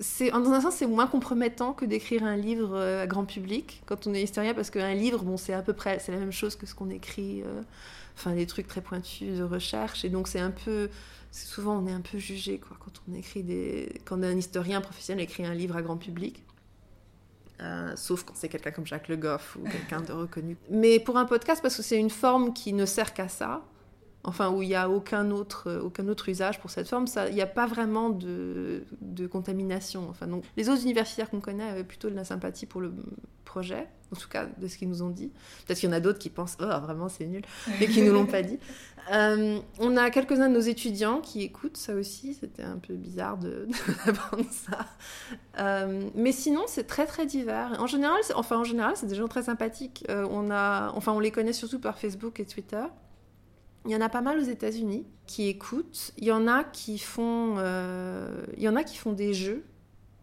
c'est, 0.00 0.30
dans 0.30 0.52
un 0.52 0.60
sens, 0.60 0.76
c'est 0.76 0.86
moins 0.86 1.06
compromettant 1.06 1.72
que 1.72 1.84
d'écrire 1.84 2.24
un 2.24 2.36
livre 2.36 2.74
euh, 2.74 3.02
à 3.02 3.06
grand 3.06 3.24
public 3.24 3.82
quand 3.86 4.06
on 4.06 4.14
est 4.14 4.22
historien, 4.22 4.54
parce 4.54 4.70
qu'un 4.70 4.94
livre, 4.94 5.22
bon, 5.22 5.36
c'est 5.36 5.52
à 5.52 5.62
peu 5.62 5.72
près, 5.72 5.98
c'est 5.98 6.12
la 6.12 6.18
même 6.18 6.32
chose 6.32 6.56
que 6.56 6.66
ce 6.66 6.74
qu'on 6.74 6.90
écrit, 6.90 7.42
euh, 7.42 8.34
des 8.34 8.46
trucs 8.46 8.66
très 8.66 8.80
pointus 8.80 9.38
de 9.38 9.44
recherche, 9.44 10.04
et 10.04 10.08
donc 10.08 10.28
c'est 10.28 10.40
un 10.40 10.50
peu, 10.50 10.88
souvent 11.30 11.78
on 11.78 11.86
est 11.86 11.92
un 11.92 12.00
peu 12.00 12.18
jugé, 12.18 12.58
quoi, 12.58 12.76
quand 12.84 13.00
on 13.08 13.14
écrit 13.14 13.42
des, 13.42 14.00
quand 14.04 14.22
un 14.22 14.36
historien 14.36 14.80
professionnel 14.80 15.24
écrit 15.24 15.46
un 15.46 15.54
livre 15.54 15.76
à 15.76 15.82
grand 15.82 15.96
public. 15.96 16.42
Euh, 17.60 17.92
sauf 17.96 18.22
quand 18.22 18.34
c'est 18.36 18.48
quelqu'un 18.48 18.70
comme 18.70 18.86
Jacques 18.86 19.08
Le 19.08 19.16
Goff 19.16 19.56
ou 19.60 19.68
quelqu'un 19.68 20.00
de 20.00 20.12
reconnu. 20.12 20.56
Mais 20.70 21.00
pour 21.00 21.16
un 21.16 21.24
podcast, 21.24 21.60
parce 21.60 21.76
que 21.76 21.82
c'est 21.82 21.98
une 21.98 22.10
forme 22.10 22.52
qui 22.52 22.72
ne 22.72 22.86
sert 22.86 23.14
qu'à 23.14 23.28
ça, 23.28 23.62
enfin 24.24 24.50
où 24.50 24.62
il 24.62 24.68
n'y 24.68 24.74
a 24.74 24.88
aucun 24.90 25.30
autre, 25.30 25.64
euh, 25.68 25.80
aucun 25.80 26.06
autre 26.08 26.28
usage 26.28 26.60
pour 26.60 26.70
cette 26.70 26.88
forme, 26.88 27.06
il 27.28 27.34
n'y 27.34 27.40
a 27.42 27.46
pas 27.46 27.66
vraiment 27.66 28.10
de, 28.10 28.84
de 29.00 29.26
contamination. 29.26 30.06
Enfin, 30.10 30.26
donc, 30.26 30.44
les 30.56 30.68
autres 30.68 30.82
universitaires 30.82 31.30
qu'on 31.30 31.40
connaît 31.40 31.68
avaient 31.68 31.84
plutôt 31.84 32.10
de 32.10 32.14
la 32.14 32.24
sympathie 32.24 32.66
pour 32.66 32.80
le 32.80 32.92
projet, 33.44 33.86
en 34.12 34.16
tout 34.16 34.28
cas 34.28 34.46
de 34.58 34.66
ce 34.68 34.76
qu'ils 34.76 34.88
nous 34.90 35.02
ont 35.02 35.08
dit. 35.10 35.28
Peut-être 35.66 35.78
qu'il 35.78 35.88
y 35.88 35.92
en 35.92 35.96
a 35.96 36.00
d'autres 36.00 36.18
qui 36.18 36.28
pensent 36.30 36.56
«Oh, 36.60 36.64
vraiment, 36.66 37.08
c'est 37.08 37.24
nul», 37.26 37.42
mais 37.80 37.86
qui 37.86 38.02
ne 38.02 38.08
nous 38.08 38.12
l'ont 38.14 38.26
pas 38.26 38.42
dit. 38.42 38.58
Euh, 39.10 39.58
on 39.78 39.96
a 39.96 40.10
quelques-uns 40.10 40.50
de 40.50 40.54
nos 40.54 40.60
étudiants 40.60 41.22
qui 41.22 41.40
écoutent 41.42 41.78
ça 41.78 41.94
aussi, 41.94 42.34
c'était 42.34 42.62
un 42.62 42.76
peu 42.76 42.92
bizarre 42.92 43.38
de- 43.38 43.66
d'apprendre 44.04 44.44
ça. 44.50 44.84
Euh, 45.58 46.10
mais 46.14 46.30
sinon, 46.30 46.64
c'est 46.66 46.84
très 46.86 47.06
très 47.06 47.24
divers. 47.24 47.74
En 47.80 47.86
général, 47.86 48.18
c'est- 48.22 48.34
enfin 48.34 48.58
en 48.58 48.64
général, 48.64 48.92
c'est 48.96 49.06
des 49.06 49.14
gens 49.14 49.26
très 49.26 49.44
sympathiques. 49.44 50.04
Euh, 50.10 50.26
on 50.30 50.50
a, 50.50 50.92
enfin, 50.94 51.12
on 51.12 51.20
les 51.20 51.30
connaît 51.30 51.54
surtout 51.54 51.78
par 51.78 51.98
Facebook 51.98 52.38
et 52.38 52.44
Twitter. 52.44 52.82
Il 53.84 53.90
y 53.92 53.96
en 53.96 54.00
a 54.00 54.08
pas 54.08 54.20
mal 54.20 54.38
aux 54.38 54.44
États-Unis 54.44 55.06
qui 55.26 55.48
écoutent. 55.48 56.12
Il 56.18 56.24
y 56.24 56.32
en 56.32 56.46
a 56.46 56.64
qui 56.64 56.98
font, 56.98 57.56
euh, 57.58 58.44
il 58.56 58.62
y 58.62 58.68
en 58.68 58.76
a 58.76 58.84
qui 58.84 58.96
font 58.96 59.12
des 59.12 59.34
jeux, 59.34 59.64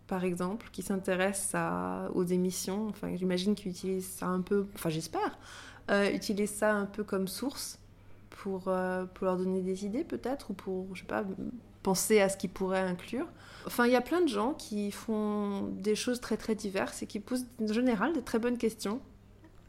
par 0.08 0.24
exemple, 0.24 0.68
qui 0.72 0.82
s'intéressent 0.82 2.10
aux 2.14 2.24
émissions. 2.24 2.88
Enfin, 2.90 3.16
j'imagine 3.16 3.56
qu'ils 3.56 3.72
utilisent 3.72 4.10
ça 4.10 4.28
un 4.28 4.42
peu, 4.42 4.68
enfin 4.76 4.90
j'espère, 4.90 5.38
euh, 5.92 6.12
utilisent 6.12 6.54
ça 6.54 6.74
un 6.74 6.86
peu 6.86 7.04
comme 7.04 7.28
source 7.28 7.80
pour, 8.30 8.68
euh, 8.68 9.06
leur 9.22 9.38
donner 9.38 9.62
des 9.62 9.86
idées 9.86 10.04
peut-être 10.04 10.52
ou 10.52 10.54
pour, 10.54 10.94
je 10.96 11.02
sais 11.02 11.08
pas, 11.08 11.24
penser 11.84 12.20
à 12.20 12.30
ce 12.30 12.38
qu'ils 12.38 12.50
pourraient 12.50 12.80
inclure. 12.80 13.28
Enfin, 13.68 13.86
il 13.86 13.92
y 13.92 13.96
a 13.96 14.02
plein 14.02 14.22
de 14.22 14.28
gens 14.28 14.54
qui 14.54 14.92
font 14.92 15.70
des 15.78 15.96
choses 15.96 16.20
très 16.20 16.38
très 16.38 16.56
diverses 16.56 17.04
et 17.04 17.08
qui 17.08 17.20
posent 17.20 17.46
en 17.62 17.72
général 17.72 18.14
des 18.14 18.22
très 18.22 18.40
bonnes 18.40 18.58
questions. 18.58 19.02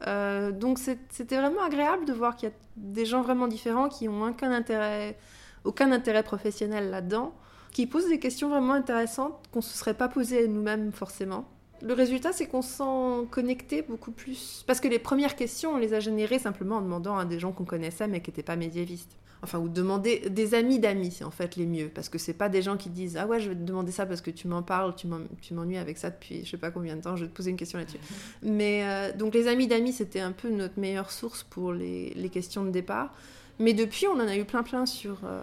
Euh, 0.05 0.51
donc 0.51 0.77
c'était 0.77 1.37
vraiment 1.37 1.63
agréable 1.63 2.05
de 2.05 2.13
voir 2.13 2.35
qu'il 2.35 2.49
y 2.49 2.51
a 2.51 2.55
des 2.75 3.05
gens 3.05 3.21
vraiment 3.21 3.47
différents 3.47 3.89
qui 3.89 4.07
ont 4.07 4.23
aucun 4.23 4.51
intérêt, 4.51 5.17
aucun 5.63 5.91
intérêt 5.91 6.23
professionnel 6.23 6.91
là-dedans, 6.91 7.33
qui 7.71 7.87
posent 7.87 8.07
des 8.07 8.19
questions 8.19 8.49
vraiment 8.49 8.73
intéressantes 8.73 9.33
qu'on 9.51 9.59
ne 9.59 9.63
se 9.63 9.77
serait 9.77 9.95
pas 9.95 10.07
posées 10.07 10.47
nous-mêmes 10.47 10.91
forcément. 10.91 11.45
Le 11.81 11.93
résultat, 11.93 12.33
c'est 12.33 12.47
qu'on 12.47 12.63
se 12.63 12.77
sent 12.77 13.27
connecté 13.29 13.83
beaucoup 13.83 14.11
plus. 14.11 14.63
Parce 14.65 14.79
que 14.79 14.87
les 14.87 14.97
premières 14.97 15.35
questions, 15.35 15.73
on 15.73 15.77
les 15.77 15.93
a 15.93 15.99
générées 15.99 16.39
simplement 16.39 16.77
en 16.77 16.81
demandant 16.81 17.17
à 17.17 17.25
des 17.25 17.39
gens 17.39 17.51
qu'on 17.51 17.65
connaissait 17.65 18.07
mais 18.07 18.21
qui 18.21 18.31
n'étaient 18.31 18.43
pas 18.43 18.55
médiévistes. 18.55 19.15
Enfin, 19.43 19.59
ou 19.59 19.69
demander 19.69 20.29
des 20.29 20.53
amis 20.55 20.79
d'amis, 20.79 21.11
c'est 21.11 21.23
en 21.23 21.31
fait 21.31 21.55
les 21.55 21.65
mieux. 21.65 21.89
Parce 21.89 22.09
que 22.09 22.17
c'est 22.17 22.33
pas 22.33 22.49
des 22.49 22.61
gens 22.61 22.75
qui 22.77 22.89
disent 22.89 23.17
Ah 23.17 23.27
ouais, 23.27 23.39
je 23.39 23.49
vais 23.49 23.55
te 23.55 23.61
demander 23.61 23.91
ça 23.91 24.05
parce 24.05 24.21
que 24.21 24.31
tu 24.31 24.47
m'en 24.47 24.63
parles, 24.63 24.95
tu 24.95 25.05
m'en- 25.07 25.19
tu 25.41 25.53
m'ennuies 25.53 25.77
avec 25.77 25.97
ça 25.97 26.09
depuis 26.09 26.43
je 26.43 26.49
sais 26.49 26.57
pas 26.57 26.71
combien 26.71 26.95
de 26.95 27.01
temps, 27.01 27.15
je 27.15 27.25
vais 27.25 27.29
te 27.29 27.35
poser 27.35 27.51
une 27.51 27.57
question 27.57 27.77
là-dessus. 27.77 27.99
Mais 28.41 28.81
euh, 28.83 29.11
donc 29.15 29.33
les 29.33 29.47
amis 29.47 29.67
d'amis, 29.67 29.93
c'était 29.93 30.19
un 30.21 30.31
peu 30.31 30.49
notre 30.49 30.79
meilleure 30.79 31.11
source 31.11 31.43
pour 31.43 31.71
les, 31.73 32.11
les 32.15 32.29
questions 32.29 32.63
de 32.65 32.71
départ. 32.71 33.13
Mais 33.59 33.73
depuis, 33.73 34.07
on 34.07 34.13
en 34.15 34.27
a 34.27 34.35
eu 34.37 34.45
plein 34.45 34.61
plein 34.63 34.85
sur, 34.85 35.19
euh, 35.23 35.41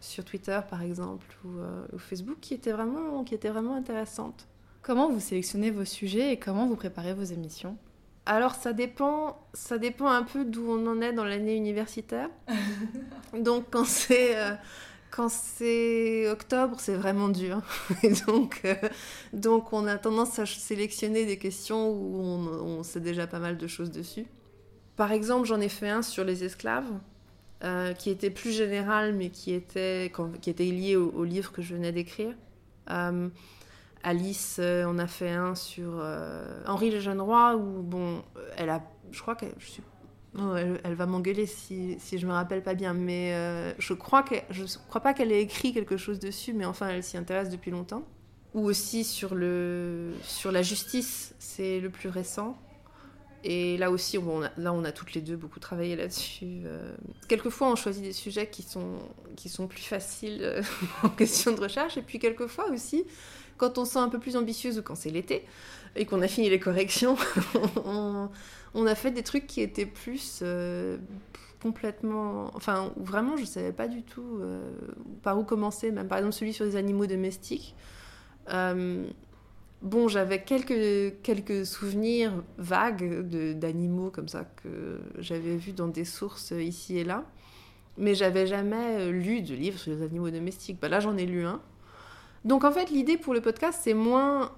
sur 0.00 0.24
Twitter 0.24 0.58
par 0.68 0.82
exemple 0.82 1.26
ou, 1.44 1.58
euh, 1.58 1.84
ou 1.92 1.98
Facebook 1.98 2.38
qui 2.40 2.54
étaient 2.54 2.72
vraiment, 2.72 3.22
qui 3.24 3.34
étaient 3.34 3.50
vraiment 3.50 3.76
intéressantes. 3.76 4.46
Comment 4.82 5.10
vous 5.10 5.20
sélectionnez 5.20 5.70
vos 5.70 5.84
sujets 5.84 6.32
et 6.32 6.36
comment 6.38 6.66
vous 6.66 6.74
préparez 6.76 7.12
vos 7.14 7.22
émissions? 7.22 7.76
Alors 8.26 8.54
ça 8.54 8.72
dépend, 8.72 9.38
ça 9.54 9.78
dépend 9.78 10.08
un 10.08 10.22
peu 10.22 10.44
d'où 10.44 10.66
on 10.70 10.86
en 10.86 11.00
est 11.00 11.12
dans 11.12 11.24
l'année 11.24 11.56
universitaire. 11.56 12.28
Donc 13.34 13.66
quand 13.70 13.84
c'est 13.84 14.36
euh, 14.38 14.52
quand 15.10 15.28
c'est 15.28 16.28
octobre, 16.28 16.76
c'est 16.78 16.94
vraiment 16.94 17.28
dur. 17.28 17.62
Et 18.04 18.12
donc, 18.26 18.60
euh, 18.64 18.74
donc 19.32 19.72
on 19.72 19.86
a 19.86 19.98
tendance 19.98 20.38
à 20.38 20.46
sélectionner 20.46 21.26
des 21.26 21.38
questions 21.38 21.90
où 21.90 22.20
on, 22.22 22.46
on 22.78 22.82
sait 22.84 23.00
déjà 23.00 23.26
pas 23.26 23.40
mal 23.40 23.56
de 23.56 23.66
choses 23.66 23.90
dessus. 23.90 24.26
Par 24.96 25.12
exemple, 25.12 25.46
j'en 25.48 25.60
ai 25.60 25.68
fait 25.68 25.88
un 25.88 26.02
sur 26.02 26.24
les 26.24 26.44
esclaves, 26.44 26.90
euh, 27.64 27.92
qui 27.94 28.10
était 28.10 28.30
plus 28.30 28.52
général, 28.52 29.14
mais 29.14 29.30
qui 29.30 29.52
était, 29.52 30.04
quand- 30.14 30.38
qui 30.40 30.50
était 30.50 30.64
lié 30.64 30.96
au, 30.96 31.10
au 31.12 31.24
livre 31.24 31.52
que 31.52 31.62
je 31.62 31.74
venais 31.74 31.92
d'écrire. 31.92 32.34
Alice, 34.02 34.56
euh, 34.60 34.84
on 34.88 34.98
a 34.98 35.06
fait 35.06 35.30
un 35.30 35.54
sur 35.54 35.90
euh, 36.00 36.62
Henri 36.66 36.90
le 36.90 37.00
jeune 37.00 37.20
roi, 37.20 37.56
où, 37.56 37.82
bon, 37.82 38.22
elle 38.56 38.70
a, 38.70 38.82
je 39.10 39.20
crois 39.20 39.34
qu'elle, 39.36 39.52
suis- 39.58 39.82
elle, 40.84 40.94
va 40.94 41.06
m'engueuler 41.06 41.46
si, 41.46 41.96
si 41.98 42.18
je 42.18 42.26
me 42.26 42.32
rappelle 42.32 42.62
pas 42.62 42.74
bien, 42.74 42.94
mais 42.94 43.34
euh, 43.34 43.72
je 43.78 43.92
crois 43.92 44.22
que, 44.22 44.36
je 44.50 44.64
crois 44.88 45.00
pas 45.02 45.12
qu'elle 45.12 45.32
ait 45.32 45.42
écrit 45.42 45.74
quelque 45.74 45.96
chose 45.98 46.18
dessus, 46.18 46.52
mais 46.54 46.64
enfin, 46.64 46.88
elle 46.88 47.02
s'y 47.02 47.16
intéresse 47.18 47.50
depuis 47.50 47.70
longtemps. 47.70 48.04
Ou 48.54 48.64
aussi 48.64 49.04
sur 49.04 49.34
le, 49.34 50.12
sur 50.22 50.50
la 50.50 50.62
justice, 50.62 51.34
c'est 51.38 51.78
le 51.78 51.90
plus 51.90 52.08
récent. 52.08 52.56
Et 53.44 53.76
là 53.78 53.90
aussi, 53.90 54.18
on 54.18 54.42
a- 54.42 54.50
là, 54.58 54.72
on 54.72 54.84
a 54.84 54.92
toutes 54.92 55.14
les 55.14 55.20
deux 55.20 55.36
beaucoup 55.36 55.60
travaillé 55.60 55.94
là-dessus. 55.96 56.62
euh. 56.64 56.94
Quelquefois, 57.28 57.70
on 57.70 57.76
choisit 57.76 58.02
des 58.02 58.12
sujets 58.12 58.48
qui 58.48 58.62
sont, 58.62 58.98
qui 59.36 59.48
sont 59.48 59.66
plus 59.66 59.82
faciles 59.82 60.62
en 61.02 61.08
question 61.10 61.52
de 61.52 61.60
recherche. 61.60 61.96
Et 61.96 62.02
puis, 62.02 62.18
quelquefois 62.18 62.68
aussi, 62.70 63.04
quand 63.60 63.76
on 63.76 63.84
se 63.84 63.92
sent 63.92 63.98
un 63.98 64.08
peu 64.08 64.18
plus 64.18 64.36
ambitieuse 64.36 64.78
ou 64.78 64.82
quand 64.82 64.94
c'est 64.94 65.10
l'été 65.10 65.44
et 65.94 66.06
qu'on 66.06 66.22
a 66.22 66.28
fini 66.28 66.48
les 66.48 66.58
corrections, 66.58 67.16
on, 67.84 68.86
a 68.86 68.94
fait 68.94 69.10
des 69.10 69.22
trucs 69.22 69.46
qui 69.46 69.60
étaient 69.60 69.86
plus 69.86 70.40
euh, 70.42 70.96
complètement. 71.62 72.50
Enfin, 72.54 72.90
vraiment, 72.96 73.36
je 73.36 73.44
savais 73.44 73.72
pas 73.72 73.86
du 73.86 74.02
tout 74.02 74.38
euh, 74.40 74.72
par 75.22 75.38
où 75.38 75.44
commencer. 75.44 75.90
Même 75.90 76.08
par 76.08 76.18
exemple, 76.18 76.34
celui 76.34 76.54
sur 76.54 76.64
les 76.64 76.76
animaux 76.76 77.06
domestiques. 77.06 77.76
Euh, 78.52 79.04
Bon, 79.82 80.08
j'avais 80.08 80.42
quelques, 80.42 81.22
quelques 81.22 81.64
souvenirs 81.64 82.44
vagues 82.58 83.22
d'animaux 83.58 84.10
comme 84.10 84.28
ça 84.28 84.44
que 84.62 85.00
j'avais 85.16 85.56
vus 85.56 85.72
dans 85.72 85.88
des 85.88 86.04
sources 86.04 86.50
ici 86.50 86.98
et 86.98 87.04
là, 87.04 87.24
mais 87.96 88.14
j'avais 88.14 88.46
jamais 88.46 89.10
lu 89.10 89.40
de 89.40 89.54
livre 89.54 89.78
sur 89.78 89.90
les 89.92 90.02
animaux 90.02 90.28
domestiques. 90.28 90.78
Bah, 90.82 90.90
là, 90.90 91.00
j'en 91.00 91.16
ai 91.16 91.24
lu 91.24 91.46
un. 91.46 91.62
Donc 92.44 92.64
en 92.64 92.72
fait, 92.72 92.90
l'idée 92.90 93.16
pour 93.16 93.34
le 93.34 93.40
podcast, 93.40 93.80
c'est 93.82 93.94
moins, 93.94 94.52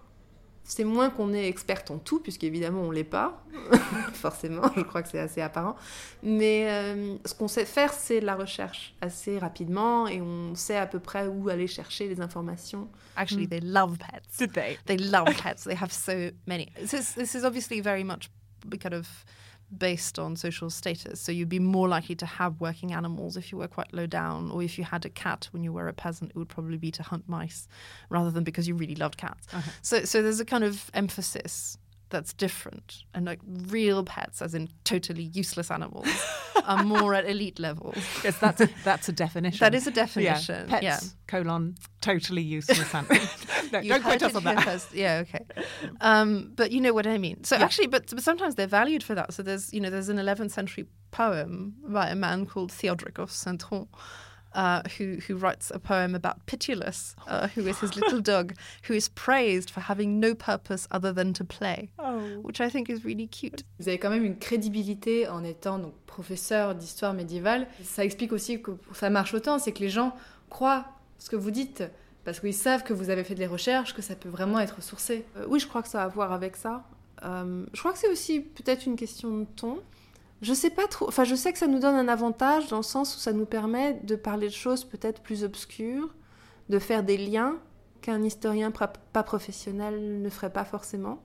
c'est 0.64 0.84
moins 0.84 1.10
qu'on 1.10 1.32
est 1.32 1.48
experte 1.48 1.90
en 1.90 1.98
tout, 1.98 2.20
puisqu'évidemment 2.20 2.82
on 2.82 2.90
l'est 2.90 3.04
pas, 3.04 3.44
forcément. 4.12 4.70
Je 4.76 4.82
crois 4.82 5.02
que 5.02 5.08
c'est 5.08 5.18
assez 5.18 5.40
apparent. 5.40 5.76
Mais 6.22 6.66
euh, 6.68 7.16
ce 7.24 7.34
qu'on 7.34 7.48
sait 7.48 7.64
faire, 7.64 7.92
c'est 7.92 8.20
de 8.20 8.26
la 8.26 8.36
recherche 8.36 8.94
assez 9.00 9.38
rapidement, 9.38 10.06
et 10.06 10.20
on 10.20 10.54
sait 10.54 10.76
à 10.76 10.86
peu 10.86 11.00
près 11.00 11.26
où 11.26 11.48
aller 11.48 11.66
chercher 11.66 12.08
les 12.08 12.20
informations. 12.20 12.88
Actually, 13.16 13.48
they 13.48 13.60
love 13.60 13.98
pets. 13.98 14.38
Did 14.38 14.52
they? 14.52 14.78
They 14.86 14.98
love 14.98 15.26
pets. 15.42 15.64
They 15.64 15.76
have 15.76 15.92
so 15.92 16.30
many. 16.46 16.70
This 16.80 16.92
is, 16.92 17.14
this 17.14 17.34
is 17.34 17.44
obviously 17.44 17.80
very 17.80 18.04
much 18.04 18.30
kind 18.80 18.94
of 18.94 19.08
based 19.78 20.18
on 20.18 20.36
social 20.36 20.70
status. 20.70 21.20
So 21.20 21.32
you'd 21.32 21.48
be 21.48 21.58
more 21.58 21.88
likely 21.88 22.14
to 22.16 22.26
have 22.26 22.60
working 22.60 22.92
animals 22.92 23.36
if 23.36 23.52
you 23.52 23.58
were 23.58 23.68
quite 23.68 23.92
low 23.92 24.06
down, 24.06 24.50
or 24.50 24.62
if 24.62 24.78
you 24.78 24.84
had 24.84 25.04
a 25.04 25.10
cat 25.10 25.48
when 25.52 25.62
you 25.64 25.72
were 25.72 25.88
a 25.88 25.92
peasant, 25.92 26.30
it 26.30 26.36
would 26.36 26.48
probably 26.48 26.78
be 26.78 26.90
to 26.92 27.02
hunt 27.02 27.28
mice 27.28 27.68
rather 28.08 28.30
than 28.30 28.44
because 28.44 28.68
you 28.68 28.74
really 28.74 28.94
loved 28.94 29.16
cats. 29.16 29.46
Uh-huh. 29.52 29.70
So, 29.82 30.04
so 30.04 30.22
there's 30.22 30.40
a 30.40 30.44
kind 30.44 30.64
of 30.64 30.90
emphasis 30.94 31.78
that's 32.12 32.32
different, 32.32 33.02
and 33.14 33.26
like 33.26 33.40
real 33.68 34.04
pets, 34.04 34.40
as 34.40 34.54
in 34.54 34.68
totally 34.84 35.24
useless 35.24 35.70
animals, 35.72 36.06
are 36.64 36.84
more 36.84 37.14
at 37.14 37.28
elite 37.28 37.58
levels. 37.58 37.96
Yes, 38.24 38.38
that's 38.38 38.62
that's 38.84 39.08
a 39.08 39.12
definition. 39.12 39.58
That 39.58 39.74
is 39.74 39.86
a 39.88 39.90
Yeah, 39.90 39.94
definition. 39.94 40.68
Pets, 40.68 40.82
yeah. 40.84 41.00
colon, 41.26 41.74
totally 42.00 42.42
useless 42.42 42.94
animals. 42.94 43.28
no, 43.72 43.80
You 43.80 43.88
don't 43.90 44.02
quote 44.02 44.22
us 44.22 44.34
on 44.36 44.44
that. 44.44 44.62
first. 44.62 44.94
Yeah, 44.94 45.22
okay. 45.26 45.44
Um, 46.00 46.52
but 46.54 46.70
you 46.70 46.80
know 46.80 46.92
what 46.92 47.06
I 47.06 47.18
mean. 47.18 47.42
So 47.44 47.56
Yeah. 47.56 47.64
actually, 47.64 47.88
but, 47.88 48.08
but 48.10 48.22
sometimes 48.22 48.54
they're 48.54 48.66
valued 48.68 49.02
for 49.02 49.14
that. 49.16 49.32
So 49.34 49.42
there's, 49.42 49.72
you 49.72 49.80
know, 49.80 49.90
there's 49.90 50.08
an 50.08 50.18
11th 50.18 50.52
century 50.52 50.86
poem 51.10 51.74
by 51.84 52.08
a 52.10 52.14
man 52.14 52.46
called 52.46 52.70
Theodoric 52.70 53.18
of 53.18 53.30
Saint-Tron. 53.32 53.88
Uh, 54.54 54.82
who 54.98 55.16
who 55.26 55.34
writes 55.36 55.70
a 55.74 55.78
poem 55.78 56.14
about 56.14 56.36
Pitulus, 56.46 57.14
uh, 57.26 57.48
who 57.54 57.66
is 57.66 57.78
his 57.80 57.96
little 57.96 58.20
dog, 58.32 58.52
who 58.86 58.92
is 58.94 59.08
praised 59.08 59.70
for 59.70 59.80
having 59.80 60.20
no 60.20 60.34
purpose 60.34 60.86
other 60.90 61.10
than 61.10 61.32
to 61.32 61.42
play, 61.44 61.88
Oh. 61.98 62.18
which 62.42 62.60
I 62.60 62.68
think 62.68 62.90
is 62.90 63.02
really 63.02 63.26
cute. 63.28 63.64
Vous 63.78 63.88
avez 63.88 63.98
quand 63.98 64.10
même 64.10 64.24
une 64.24 64.38
crédibilité 64.38 65.26
en 65.26 65.42
étant 65.42 65.78
donc 65.78 65.94
professeur 66.06 66.74
d'histoire 66.74 67.14
médiévale. 67.14 67.66
Ça 67.82 68.04
explique 68.04 68.32
aussi 68.32 68.60
que 68.60 68.72
ça 68.92 69.08
marche 69.08 69.32
autant, 69.32 69.58
c'est 69.58 69.72
que 69.72 69.80
les 69.80 69.88
gens 69.88 70.14
croient 70.50 70.84
ce 71.18 71.30
que 71.30 71.36
vous 71.36 71.50
dites 71.50 71.82
parce 72.24 72.38
qu'ils 72.38 72.52
savent 72.54 72.82
que 72.84 72.92
vous 72.92 73.08
avez 73.08 73.24
fait 73.24 73.34
des 73.34 73.46
recherches, 73.46 73.94
que 73.94 74.02
ça 74.02 74.14
peut 74.16 74.28
vraiment 74.28 74.60
être 74.60 74.82
sourcé. 74.82 75.24
Euh, 75.38 75.46
oui, 75.48 75.60
je 75.60 75.66
crois 75.66 75.82
que 75.82 75.88
ça 75.88 76.02
a 76.02 76.04
à 76.04 76.08
voir 76.08 76.30
avec 76.30 76.56
ça. 76.56 76.84
Euh, 77.24 77.64
je 77.72 77.78
crois 77.80 77.92
que 77.92 77.98
c'est 77.98 78.10
aussi 78.10 78.40
peut-être 78.40 78.84
une 78.86 78.96
question 78.96 79.38
de 79.38 79.46
ton. 79.56 79.78
Je 80.42 80.52
sais 80.52 80.70
pas 80.70 80.88
trop. 80.88 81.06
Enfin, 81.06 81.22
je 81.22 81.36
sais 81.36 81.52
que 81.52 81.58
ça 81.58 81.68
nous 81.68 81.78
donne 81.78 81.94
un 81.94 82.08
avantage 82.08 82.68
dans 82.68 82.78
le 82.78 82.82
sens 82.82 83.16
où 83.16 83.20
ça 83.20 83.32
nous 83.32 83.46
permet 83.46 83.94
de 84.02 84.16
parler 84.16 84.48
de 84.48 84.52
choses 84.52 84.84
peut-être 84.84 85.22
plus 85.22 85.44
obscures, 85.44 86.12
de 86.68 86.80
faire 86.80 87.04
des 87.04 87.16
liens 87.16 87.58
qu'un 88.00 88.22
historien 88.24 88.72
pas 88.72 89.22
professionnel 89.22 90.20
ne 90.20 90.28
ferait 90.28 90.52
pas 90.52 90.64
forcément. 90.64 91.22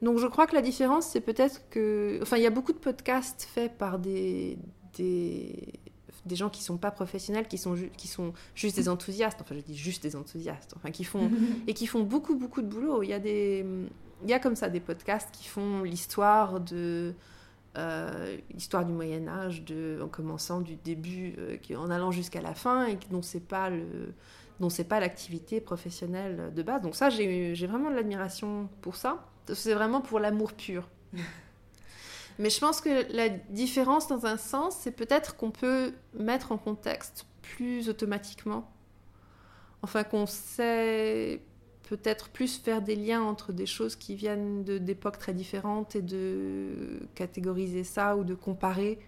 Donc, 0.00 0.18
je 0.18 0.28
crois 0.28 0.46
que 0.46 0.54
la 0.54 0.62
différence, 0.62 1.06
c'est 1.06 1.20
peut-être 1.20 1.68
que. 1.70 2.20
Enfin, 2.22 2.36
il 2.36 2.44
y 2.44 2.46
a 2.46 2.50
beaucoup 2.50 2.72
de 2.72 2.78
podcasts 2.78 3.48
faits 3.52 3.76
par 3.76 3.98
des, 3.98 4.56
des, 4.96 5.80
des 6.24 6.36
gens 6.36 6.50
qui 6.50 6.62
sont 6.62 6.78
pas 6.78 6.92
professionnels, 6.92 7.48
qui 7.48 7.58
sont, 7.58 7.74
qui 7.96 8.06
sont 8.06 8.32
juste 8.54 8.76
des 8.76 8.88
enthousiastes. 8.88 9.40
Enfin, 9.42 9.56
je 9.56 9.60
dis 9.60 9.76
juste 9.76 10.04
des 10.04 10.14
enthousiastes. 10.14 10.74
Enfin, 10.76 10.92
qui 10.92 11.02
font 11.02 11.32
et 11.66 11.74
qui 11.74 11.88
font 11.88 12.04
beaucoup 12.04 12.36
beaucoup 12.36 12.62
de 12.62 12.68
boulot. 12.68 13.02
Il 13.02 13.08
y 13.08 13.12
a 13.12 13.18
des 13.18 13.66
il 14.22 14.28
y 14.28 14.32
a 14.32 14.38
comme 14.38 14.54
ça 14.54 14.68
des 14.68 14.80
podcasts 14.80 15.30
qui 15.32 15.48
font 15.48 15.82
l'histoire 15.82 16.60
de 16.60 17.14
euh, 17.76 18.36
l'histoire 18.52 18.84
du 18.84 18.92
Moyen 18.92 19.28
Âge 19.28 19.62
de 19.64 20.00
en 20.02 20.08
commençant 20.08 20.60
du 20.60 20.76
début 20.76 21.34
euh, 21.38 21.76
en 21.76 21.90
allant 21.90 22.10
jusqu'à 22.10 22.40
la 22.40 22.54
fin 22.54 22.86
et 22.86 22.98
dont 23.10 23.22
c'est 23.22 23.46
pas 23.46 23.70
le 23.70 24.14
dont 24.58 24.68
c'est 24.68 24.84
pas 24.84 25.00
l'activité 25.00 25.60
professionnelle 25.60 26.52
de 26.54 26.62
base. 26.62 26.82
Donc 26.82 26.94
ça 26.94 27.10
j'ai 27.10 27.54
vraiment 27.66 27.90
de 27.90 27.96
l'admiration 27.96 28.68
pour 28.82 28.96
ça. 28.96 29.24
C'est 29.52 29.74
vraiment 29.74 30.00
pour 30.00 30.20
l'amour 30.20 30.52
pur. 30.52 30.88
Mais 32.38 32.50
je 32.50 32.58
pense 32.58 32.80
que 32.80 33.12
la 33.14 33.28
différence 33.28 34.08
dans 34.08 34.24
un 34.26 34.36
sens, 34.36 34.76
c'est 34.80 34.92
peut-être 34.92 35.36
qu'on 35.36 35.50
peut 35.50 35.92
mettre 36.14 36.52
en 36.52 36.58
contexte 36.58 37.26
plus 37.42 37.88
automatiquement. 37.88 38.70
Enfin, 39.82 40.04
qu'on 40.04 40.26
sait 40.26 41.42
peut-être 41.90 42.28
plus 42.28 42.58
faire 42.58 42.82
des 42.82 42.94
liens 42.94 43.20
entre 43.20 43.52
des 43.52 43.66
choses 43.66 43.96
qui 43.96 44.14
viennent 44.14 44.62
d'époques 44.62 45.18
très 45.18 45.34
différentes 45.34 45.96
et 45.96 46.02
de 46.02 47.00
catégoriser 47.16 47.82
ça 47.82 48.16
ou 48.16 48.22
de 48.22 48.36
comparer 48.36 49.00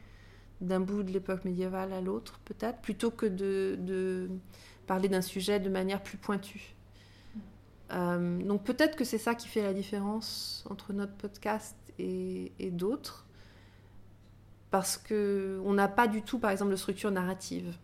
d'un 0.61 0.81
bout 0.81 1.05
de 1.05 1.13
l'époque 1.13 1.45
médiévale 1.45 1.93
à 1.93 2.01
l'autre, 2.01 2.41
peut-être, 2.45 2.81
plutôt 2.81 3.13
que 3.13 3.27
de, 3.27 3.77
de 3.79 4.29
parler 4.89 5.09
d'un 5.09 5.21
sujet 5.21 5.61
de 5.61 5.71
manière 5.71 6.03
plus 6.03 6.19
pointue. 6.19 6.75
Euh, 7.93 8.43
donc 8.43 8.65
peut-être 8.65 8.97
que 8.97 9.05
c'est 9.05 9.19
ça 9.19 9.37
qui 9.37 9.47
fait 9.47 9.63
la 9.63 9.75
différence 9.75 10.65
entre 10.69 10.93
notre 10.93 11.15
podcast 11.15 11.77
et, 12.01 12.51
et 12.59 12.73
d'autres, 12.73 13.27
parce 14.73 14.97
que 14.97 15.61
on 15.65 15.73
n'a 15.73 15.87
pas 15.87 16.09
du 16.09 16.23
tout, 16.23 16.41
par 16.41 16.51
exemple, 16.51 16.73
de 16.73 16.77
structure 16.77 17.13
narrative. 17.13 17.77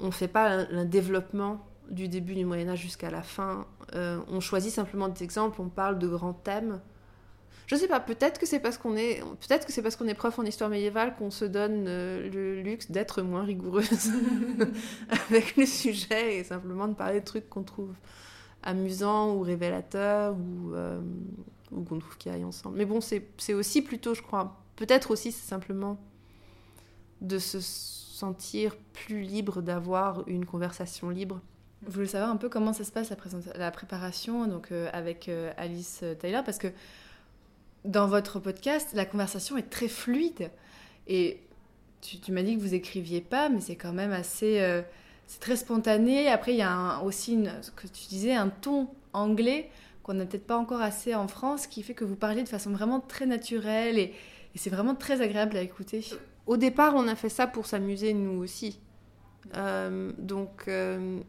On 0.00 0.06
ne 0.06 0.10
fait 0.10 0.26
pas 0.26 0.50
un, 0.50 0.78
un 0.78 0.84
développement 0.84 1.67
du 1.90 2.08
début 2.08 2.34
du 2.34 2.44
Moyen 2.44 2.68
Âge 2.68 2.80
jusqu'à 2.80 3.10
la 3.10 3.22
fin. 3.22 3.66
Euh, 3.94 4.20
on 4.28 4.40
choisit 4.40 4.72
simplement 4.72 5.08
des 5.08 5.22
exemples, 5.22 5.60
on 5.60 5.68
parle 5.68 5.98
de 5.98 6.06
grands 6.06 6.34
thèmes. 6.34 6.80
Je 7.66 7.76
sais 7.76 7.88
pas, 7.88 8.00
peut-être 8.00 8.40
que 8.40 8.46
c'est 8.46 8.60
parce 8.60 8.78
qu'on 8.78 8.96
est, 8.96 9.20
peut-être 9.20 9.66
que 9.66 9.72
c'est 9.72 9.82
parce 9.82 9.96
qu'on 9.96 10.08
est 10.08 10.14
prof 10.14 10.38
en 10.38 10.44
histoire 10.44 10.70
médiévale 10.70 11.14
qu'on 11.16 11.30
se 11.30 11.44
donne 11.44 11.84
euh, 11.86 12.30
le 12.30 12.62
luxe 12.62 12.90
d'être 12.90 13.20
moins 13.20 13.44
rigoureuse 13.44 14.10
avec 15.10 15.56
le 15.56 15.66
sujet 15.66 16.38
et 16.38 16.44
simplement 16.44 16.88
de 16.88 16.94
parler 16.94 17.20
de 17.20 17.24
trucs 17.24 17.48
qu'on 17.50 17.64
trouve 17.64 17.94
amusants 18.62 19.34
ou 19.34 19.40
révélateurs 19.40 20.34
ou, 20.34 20.72
euh, 20.72 20.98
ou 21.70 21.82
qu'on 21.82 21.98
trouve 21.98 22.16
qui 22.16 22.30
aillent 22.30 22.44
ensemble. 22.44 22.78
Mais 22.78 22.86
bon, 22.86 23.00
c'est 23.02 23.54
aussi 23.54 23.82
plutôt, 23.82 24.14
je 24.14 24.22
crois, 24.22 24.56
peut-être 24.76 25.10
aussi 25.10 25.30
c'est 25.30 25.46
simplement 25.46 25.98
de 27.20 27.38
se 27.38 27.60
sentir 27.60 28.76
plus 28.92 29.20
libre 29.20 29.60
d'avoir 29.60 30.26
une 30.26 30.44
conversation 30.44 31.10
libre. 31.10 31.40
Vous 31.82 31.92
voulez 31.92 32.06
savoir 32.06 32.30
un 32.30 32.36
peu 32.36 32.48
comment 32.48 32.72
ça 32.72 32.84
se 32.84 32.92
passe 32.92 33.12
la, 33.54 33.70
préparation 33.70 34.46
donc 34.46 34.72
euh, 34.72 34.90
avec 34.92 35.28
euh, 35.28 35.52
Alice 35.56 36.02
Taylor 36.18 36.42
parce 36.42 36.58
que 36.58 36.68
dans 37.84 38.08
votre 38.08 38.40
podcast 38.40 38.88
la 38.94 39.04
conversation 39.04 39.56
est 39.56 39.70
très 39.70 39.86
fluide 39.86 40.50
et 41.06 41.40
tu, 42.00 42.32
m'as 42.32 42.42
dit 42.42 42.56
que 42.56 42.60
vous 42.60 42.74
écriviez 42.74 43.20
pas 43.20 43.48
mais 43.48 43.60
c'est 43.60 43.76
quand 43.76 43.92
même 43.92 44.12
assez 44.12 44.60
euh, 44.60 44.82
c'est 45.28 45.40
très 45.40 45.56
spontané 45.56 46.28
après 46.28 46.52
il 46.52 46.58
y 46.58 46.62
a 46.62 47.00
aussi 47.02 47.38
ce 47.62 47.70
que 47.70 47.86
tu 47.86 48.08
disais 48.08 48.34
un 48.34 48.48
ton 48.48 48.88
anglais 49.12 49.70
qu'on 50.08 50.14
n'a 50.14 50.24
peut-être 50.24 50.46
pas 50.46 50.56
encore 50.56 50.80
assez 50.80 51.14
en 51.14 51.28
France, 51.28 51.66
qui 51.66 51.82
fait 51.82 51.92
que 51.92 52.02
vous 52.02 52.16
parlez 52.16 52.42
de 52.42 52.48
façon 52.48 52.70
vraiment 52.70 52.98
très 52.98 53.26
naturelle 53.26 53.98
et, 53.98 54.14
c'est 54.54 54.70
vraiment 54.70 54.96
très 54.96 55.20
agréable 55.20 55.56
à 55.56 55.60
écouter. 55.60 56.04
Au 56.46 56.56
départ, 56.56 56.94
on 56.96 57.06
a 57.06 57.14
fait 57.14 57.28
ça 57.28 57.46
pour 57.46 57.66
s'amuser 57.66 58.12
nous 58.12 58.42
aussi. 58.42 58.80
Euh, 59.54 60.10
donc 60.18 60.64
euh, 60.66 61.20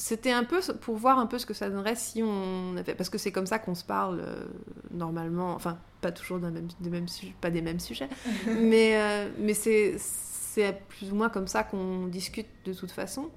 c'était 0.00 0.32
un 0.32 0.44
peu 0.44 0.60
pour 0.80 0.96
voir 0.96 1.18
un 1.18 1.26
peu 1.26 1.38
ce 1.38 1.44
que 1.44 1.52
ça 1.52 1.68
donnerait 1.68 1.94
si 1.94 2.22
on 2.22 2.74
avait 2.78 2.94
parce 2.94 3.10
que 3.10 3.18
c'est 3.18 3.32
comme 3.32 3.44
ça 3.44 3.58
qu'on 3.58 3.74
se 3.74 3.84
parle 3.84 4.20
euh, 4.20 4.44
normalement 4.90 5.52
enfin 5.52 5.78
pas 6.00 6.10
toujours 6.10 6.38
d'un 6.38 6.50
même, 6.50 6.68
des 6.80 6.88
mêmes 6.88 7.06
sujets 7.06 7.34
pas 7.38 7.50
des 7.50 7.60
mêmes 7.60 7.80
sujets 7.80 8.08
mais 8.46 8.96
euh, 8.96 9.28
mais 9.38 9.52
c'est 9.52 9.96
c'est 9.98 10.80
plus 10.88 11.12
ou 11.12 11.14
moins 11.14 11.28
comme 11.28 11.46
ça 11.46 11.62
qu'on 11.62 12.06
discute 12.06 12.48
de 12.64 12.72
toute 12.72 12.90
façon. 12.90 13.30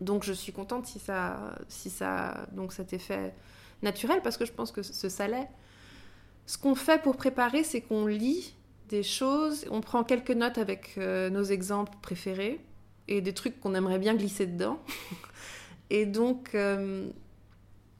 Donc 0.00 0.24
je 0.24 0.32
suis 0.32 0.52
contente 0.52 0.86
si 0.86 0.98
ça 0.98 1.56
si 1.68 1.88
ça 1.88 2.46
donc 2.52 2.74
cet 2.74 2.92
effet 2.92 3.34
naturel 3.82 4.20
parce 4.22 4.36
que 4.36 4.44
je 4.44 4.52
pense 4.52 4.72
que 4.72 4.82
ce 4.82 5.08
ça 5.08 5.26
l'est. 5.26 5.48
Ce 6.44 6.58
qu'on 6.58 6.74
fait 6.74 7.00
pour 7.00 7.16
préparer 7.16 7.64
c'est 7.64 7.80
qu'on 7.80 8.06
lit 8.06 8.54
des 8.90 9.02
choses 9.02 9.64
on 9.70 9.80
prend 9.80 10.04
quelques 10.04 10.32
notes 10.32 10.58
avec 10.58 10.94
euh, 10.98 11.30
nos 11.30 11.44
exemples 11.44 11.96
préférés 12.02 12.60
et 13.08 13.22
des 13.22 13.32
trucs 13.32 13.58
qu'on 13.58 13.74
aimerait 13.74 13.98
bien 13.98 14.14
glisser 14.14 14.46
dedans 14.46 14.78
Et 15.92 16.06
donc, 16.06 16.54
euh, 16.54 17.06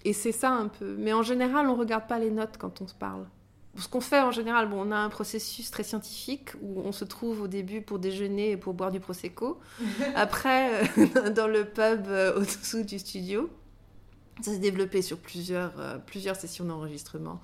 et 0.05 0.15
c'est 0.15 0.33
ça 0.33 0.51
un 0.51 0.69
peu. 0.69 0.97
Mais 0.99 1.13
en 1.13 1.23
général, 1.23 1.69
on 1.69 1.77
regarde 1.77 2.07
pas 2.07 2.19
les 2.19 2.31
notes 2.31 2.57
quand 2.59 2.81
on 2.81 2.89
se 2.89 2.95
parle. 2.95 3.27
Ce 3.77 3.87
qu'on 3.89 4.01
fait 4.01 4.21
en 4.21 4.31
général, 4.31 4.69
bon, 4.69 4.89
on 4.89 4.91
a 4.91 4.97
un 4.97 5.09
processus 5.09 5.71
très 5.71 5.83
scientifique 5.83 6.51
où 6.63 6.81
on 6.81 6.93
se 6.93 7.05
trouve 7.05 7.43
au 7.43 7.49
début 7.49 7.83
pour 7.83 7.99
déjeuner 7.99 8.53
et 8.53 8.57
pour 8.57 8.73
boire 8.73 8.91
du 8.91 9.01
prosecco. 9.01 9.61
Après, 10.15 10.89
euh, 10.99 11.31
dans 11.37 11.47
le 11.47 11.65
pub 11.65 12.07
euh, 12.09 12.39
au-dessous 12.39 12.83
du 12.83 12.99
studio. 12.99 13.51
Ça 14.41 14.53
s'est 14.53 14.59
développé 14.59 15.03
sur 15.03 15.19
plusieurs, 15.19 15.73
euh, 15.79 15.99
plusieurs 15.99 16.37
sessions 16.37 16.65
d'enregistrement. 16.65 17.41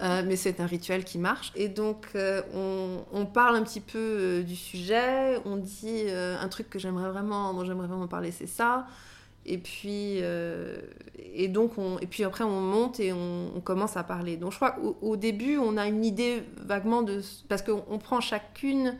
Euh, 0.00 0.22
mais 0.24 0.36
c'est 0.36 0.60
un 0.60 0.66
rituel 0.66 1.04
qui 1.04 1.18
marche. 1.18 1.52
Et 1.56 1.68
donc, 1.68 2.10
euh, 2.14 2.42
on, 2.54 3.04
on, 3.12 3.26
parle 3.26 3.56
un 3.56 3.62
petit 3.64 3.80
peu 3.80 4.44
du 4.46 4.54
sujet. 4.54 5.40
On 5.44 5.56
dit 5.56 6.04
un 6.08 6.48
truc 6.48 6.70
que 6.70 6.78
j'aimerais 6.78 7.10
vraiment, 7.10 7.52
dont 7.52 7.64
j'aimerais 7.64 7.88
vraiment 7.88 8.06
parler, 8.06 8.30
c'est 8.30 8.46
ça. 8.46 8.86
Et 9.50 9.56
puis, 9.56 10.18
euh, 10.20 10.76
et 11.16 11.48
donc 11.48 11.78
on, 11.78 11.98
et 12.00 12.06
puis 12.06 12.22
après, 12.22 12.44
on 12.44 12.60
monte 12.60 13.00
et 13.00 13.14
on, 13.14 13.62
commence 13.64 13.96
à 13.96 14.04
parler. 14.04 14.36
Donc, 14.36 14.52
je 14.52 14.56
crois 14.56 14.72
qu'au 14.72 14.98
au 15.00 15.16
début, 15.16 15.56
on 15.56 15.78
a 15.78 15.86
une 15.86 16.04
idée 16.04 16.42
vaguement 16.58 17.00
de. 17.02 17.22
Parce 17.48 17.62
qu'on 17.62 17.82
on 17.88 17.98
prend 17.98 18.20
chacune 18.20 18.98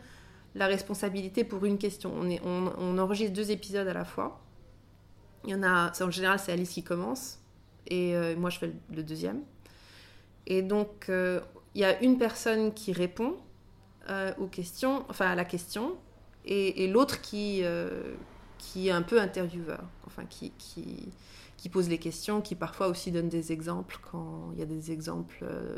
la 0.55 0.67
responsabilité 0.67 1.45
pour 1.45 1.67
une 1.67 1.77
question. 1.77 2.13
On, 2.45 2.99
enregistre 2.99 3.35
deux 3.35 3.51
épisodes 3.51 3.87
à 3.87 3.93
la 3.93 4.07
fois. 4.07 4.41
Il 5.45 5.51
y 5.51 5.55
en 5.55 5.63
a. 5.63 5.93
En 6.01 6.11
général, 6.11 6.39
c'est 6.39 6.51
Alice 6.51 6.71
qui 6.71 6.83
commence. 6.83 7.41
Et 7.87 8.17
euh, 8.17 8.35
moi, 8.35 8.49
je 8.49 8.59
fais 8.59 8.73
le, 8.95 9.03
deuxième. 9.03 9.43
Et 10.47 10.63
donc, 10.63 11.11
euh, 11.11 11.41
il 11.75 11.83
y 11.83 11.85
a 11.85 12.03
une 12.03 12.17
personne 12.17 12.73
qui 12.73 12.93
répond 12.93 13.37
aux 14.39 14.47
questions, 14.47 15.05
enfin 15.11 15.27
à 15.27 15.35
la 15.35 15.45
question, 15.45 15.99
et 16.47 16.89
l'autre 16.89 17.21
qui 17.21 17.63
qui 18.59 18.89
est 18.89 18.93
un 18.93 19.03
peu 19.03 19.21
intervieweur, 19.21 19.85
enfin 20.07 20.25
qui, 20.29 20.53
qui, 20.59 21.69
pose 21.69 21.89
les 21.89 21.99
questions, 21.99 22.41
qui 22.41 22.55
parfois 22.55 22.89
aussi 22.89 23.13
donne 23.13 23.29
des 23.29 23.53
exemples 23.53 23.99
quand 24.11 24.51
il 24.55 24.59
y 24.59 24.63
a 24.63 24.67
des 24.67 24.91
exemples 24.91 25.41
euh, 25.43 25.77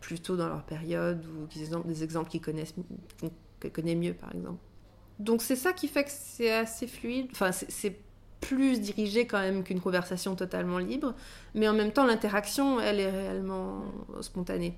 plutôt 0.00 0.36
dans 0.36 0.48
leur 0.48 0.62
période 0.64 1.24
ou 1.26 1.46
des 1.86 2.02
exemples 2.02 2.30
qu'ils 2.30 2.40
connaissent, 2.40 2.74
qu'ils 3.60 3.72
connaissent 3.72 3.96
mieux 3.96 4.14
par 4.14 4.34
exemple. 4.34 4.58
Donc 5.18 5.42
c'est 5.42 5.56
ça 5.56 5.72
qui 5.72 5.88
fait 5.88 6.04
que 6.04 6.10
c'est 6.10 6.52
assez 6.52 6.86
fluide, 6.86 7.28
enfin 7.32 7.52
c'est 7.52 7.96
plus 8.40 8.80
dirigé 8.80 9.26
quand 9.26 9.38
même 9.38 9.62
qu'une 9.62 9.80
conversation 9.80 10.34
totalement 10.34 10.78
libre, 10.78 11.14
mais 11.54 11.68
en 11.68 11.74
même 11.74 11.92
temps 11.92 12.06
l'interaction 12.06 12.80
elle 12.80 12.98
est 12.98 13.10
réellement 13.10 13.84
spontanée 14.20 14.76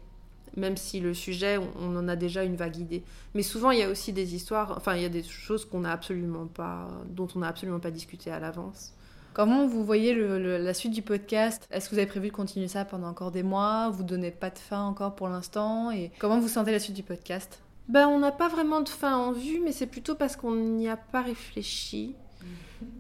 même 0.56 0.76
si 0.76 1.00
le 1.00 1.14
sujet, 1.14 1.58
on 1.80 1.96
en 1.96 2.08
a 2.08 2.16
déjà 2.16 2.44
une 2.44 2.56
vague 2.56 2.76
idée. 2.76 3.02
Mais 3.34 3.42
souvent, 3.42 3.70
il 3.70 3.78
y 3.78 3.82
a 3.82 3.88
aussi 3.88 4.12
des 4.12 4.34
histoires, 4.34 4.74
enfin, 4.76 4.94
il 4.94 5.02
y 5.02 5.06
a 5.06 5.10
des 5.10 5.22
choses 5.22 5.64
qu'on 5.64 5.80
n'a 5.80 5.92
absolument 5.92 6.46
pas, 6.46 6.88
dont 7.08 7.28
on 7.34 7.40
n'a 7.40 7.48
absolument 7.48 7.80
pas 7.80 7.90
discuté 7.90 8.30
à 8.30 8.38
l'avance. 8.38 8.92
Comment 9.34 9.66
vous 9.66 9.84
voyez 9.84 10.14
le, 10.14 10.38
le, 10.38 10.58
la 10.58 10.74
suite 10.74 10.92
du 10.92 11.02
podcast? 11.02 11.66
Est-ce 11.72 11.88
que 11.88 11.96
vous 11.96 11.98
avez 11.98 12.06
prévu 12.06 12.28
de 12.28 12.32
continuer 12.32 12.68
ça 12.68 12.84
pendant 12.84 13.08
encore 13.08 13.32
des 13.32 13.42
mois? 13.42 13.90
Vous 13.90 14.04
donnez 14.04 14.30
pas 14.30 14.50
de 14.50 14.58
fin 14.58 14.82
encore 14.82 15.16
pour 15.16 15.28
l'instant? 15.28 15.90
Et 15.90 16.12
comment 16.20 16.38
vous 16.38 16.46
sentez 16.46 16.70
la 16.70 16.78
suite 16.78 16.94
du 16.94 17.02
podcast? 17.02 17.60
Ben, 17.88 18.06
on 18.06 18.20
n'a 18.20 18.30
pas 18.30 18.48
vraiment 18.48 18.80
de 18.80 18.88
fin 18.88 19.16
en 19.16 19.32
vue, 19.32 19.60
mais 19.62 19.72
c'est 19.72 19.88
plutôt 19.88 20.14
parce 20.14 20.36
qu'on 20.36 20.54
n'y 20.54 20.88
a 20.88 20.96
pas 20.96 21.22
réfléchi. 21.22 22.14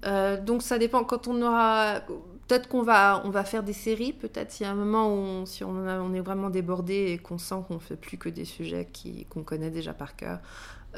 Euh, 0.06 0.40
donc 0.40 0.62
ça 0.62 0.78
dépend 0.78 1.04
quand 1.04 1.28
on 1.28 1.42
aura 1.42 2.00
peut-être 2.46 2.68
qu'on 2.68 2.82
va, 2.82 3.22
on 3.24 3.30
va 3.30 3.44
faire 3.44 3.62
des 3.62 3.72
séries, 3.72 4.12
peut-être 4.12 4.52
s'il 4.52 4.66
y 4.66 4.68
a 4.68 4.72
un 4.72 4.76
moment 4.76 5.08
où 5.08 5.16
on, 5.16 5.46
si 5.46 5.64
on, 5.64 6.14
est 6.14 6.20
vraiment 6.20 6.50
débordé 6.50 7.12
et 7.12 7.18
qu'on 7.18 7.38
sent 7.38 7.56
qu'on 7.66 7.74
ne 7.74 7.78
fait 7.78 7.96
plus 7.96 8.18
que 8.18 8.28
des 8.28 8.44
sujets 8.44 8.88
qu'on 9.30 9.42
connaît 9.42 9.70
déjà 9.70 9.94
par 9.94 10.16
cœur, 10.16 10.40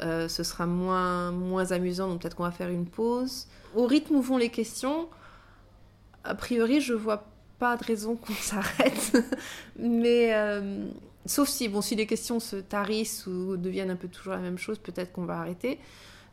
euh, 0.01 0.27
ce 0.27 0.43
sera 0.43 0.65
moins, 0.65 1.31
moins 1.31 1.71
amusant, 1.71 2.07
donc 2.07 2.21
peut-être 2.21 2.35
qu'on 2.35 2.43
va 2.43 2.51
faire 2.51 2.69
une 2.69 2.85
pause. 2.85 3.47
Au 3.75 3.85
rythme 3.85 4.15
où 4.15 4.21
vont 4.21 4.37
les 4.37 4.49
questions, 4.49 5.07
a 6.23 6.35
priori, 6.35 6.81
je 6.81 6.93
vois 6.93 7.25
pas 7.59 7.77
de 7.77 7.83
raison 7.83 8.15
qu'on 8.17 8.33
s'arrête, 8.33 9.17
mais 9.79 10.33
euh, 10.33 10.85
sauf 11.25 11.47
si, 11.47 11.69
bon, 11.69 11.81
si 11.81 11.95
les 11.95 12.05
questions 12.05 12.39
se 12.39 12.57
tarissent 12.57 13.25
ou 13.25 13.57
deviennent 13.57 13.91
un 13.91 13.95
peu 13.95 14.07
toujours 14.07 14.33
la 14.33 14.39
même 14.39 14.57
chose, 14.57 14.77
peut-être 14.77 15.11
qu'on 15.11 15.25
va 15.25 15.39
arrêter. 15.39 15.79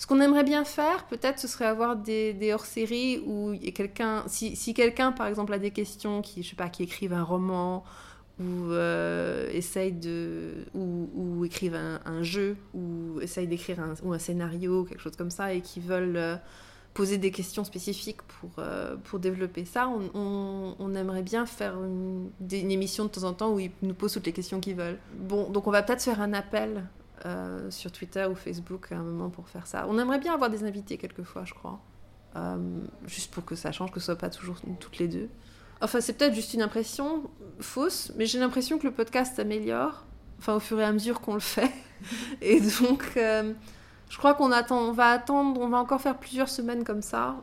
Ce 0.04 0.06
qu'on 0.06 0.20
aimerait 0.20 0.44
bien 0.44 0.66
faire, 0.66 1.06
peut-être, 1.06 1.38
ce 1.38 1.48
serait 1.48 1.64
avoir 1.64 1.96
des, 1.96 2.50
hors-séries 2.52 3.22
où 3.26 3.54
quelqu'un, 3.74 4.22
si, 4.26 4.74
quelqu'un, 4.74 5.12
par 5.12 5.26
exemple, 5.28 5.54
a 5.54 5.58
des 5.58 5.70
questions, 5.70 6.20
qui, 6.20 6.42
je 6.42 6.50
sais 6.50 6.56
pas, 6.56 6.68
qui 6.68 6.82
écrivent 6.82 7.14
un 7.14 7.22
roman 7.22 7.84
ou 8.38 8.70
euh, 8.72 9.48
essaye 9.50 9.92
de, 9.92 10.66
ou, 10.74 11.08
ou 11.14 11.44
écrivent 11.46 11.80
un, 12.04 12.22
jeu 12.22 12.58
ou 12.74 13.18
essaye 13.22 13.46
d'écrire 13.46 13.80
un, 13.80 13.94
ou 14.02 14.12
un 14.12 14.18
scénario, 14.18 14.84
quelque 14.84 15.00
chose 15.00 15.16
comme 15.16 15.30
ça, 15.30 15.54
et 15.54 15.62
qui 15.62 15.80
veulent 15.80 16.18
euh, 16.18 16.36
poser 16.92 17.16
des 17.16 17.30
questions 17.30 17.64
spécifiques 17.64 18.20
pour, 18.24 18.50
euh, 18.58 18.96
pour 19.04 19.20
développer 19.20 19.64
ça, 19.64 19.88
on, 19.88 20.74
on, 20.78 20.94
aimerait 20.94 21.22
bien 21.22 21.46
faire 21.46 21.82
une, 21.82 22.30
émission 22.52 23.04
de 23.04 23.08
temps 23.08 23.24
en 23.24 23.32
temps 23.32 23.54
où 23.54 23.58
ils 23.58 23.70
nous 23.80 23.94
posent 23.94 24.12
toutes 24.12 24.26
les 24.26 24.32
questions 24.32 24.60
qu'ils 24.60 24.76
veulent. 24.76 24.98
Bon, 25.16 25.48
donc 25.48 25.66
on 25.66 25.70
va 25.70 25.82
peut-être 25.82 26.02
faire 26.02 26.20
un 26.20 26.34
appel 26.34 26.84
euh, 27.26 27.70
sur 27.70 27.90
Twitter 27.90 28.26
ou 28.30 28.34
Facebook 28.34 28.92
à 28.92 28.96
un 28.96 29.02
moment 29.02 29.30
pour 29.30 29.48
faire 29.48 29.66
ça. 29.66 29.86
On 29.88 29.98
aimerait 29.98 30.18
bien 30.18 30.34
avoir 30.34 30.50
des 30.50 30.62
invités 30.64 30.98
quelquefois, 30.98 31.44
je 31.46 31.54
crois. 31.54 31.80
Euh, 32.36 32.82
juste 33.06 33.32
pour 33.32 33.46
que 33.46 33.54
ça 33.54 33.72
change, 33.72 33.92
que 33.92 34.00
ce 34.00 34.06
soit 34.06 34.16
pas 34.16 34.28
toujours 34.28 34.56
toutes 34.78 34.98
les 34.98 35.08
deux. 35.08 35.30
Enfin, 35.80 36.02
c'est 36.02 36.12
peut-être 36.12 36.34
juste 36.34 36.52
une 36.52 36.60
impression 36.60 37.30
fausse, 37.60 38.12
mais 38.16 38.26
j'ai 38.26 38.38
l'impression 38.38 38.78
que 38.78 38.86
le 38.86 38.92
podcast 38.92 39.36
s'améliore, 39.36 40.04
enfin 40.38 40.54
au 40.54 40.60
fur 40.60 40.78
et 40.78 40.84
à 40.84 40.92
mesure 40.92 41.22
qu'on 41.22 41.32
le 41.32 41.40
fait. 41.40 41.70
Et 42.42 42.60
donc, 42.60 43.12
euh, 43.16 43.54
je 44.10 44.18
crois 44.18 44.34
qu'on 44.34 44.52
attend, 44.52 44.80
on 44.80 44.92
va 44.92 45.08
attendre, 45.10 45.58
on 45.60 45.68
va 45.68 45.78
encore 45.78 46.02
faire 46.02 46.18
plusieurs 46.18 46.50
semaines 46.50 46.84
comme 46.84 47.00
ça 47.00 47.36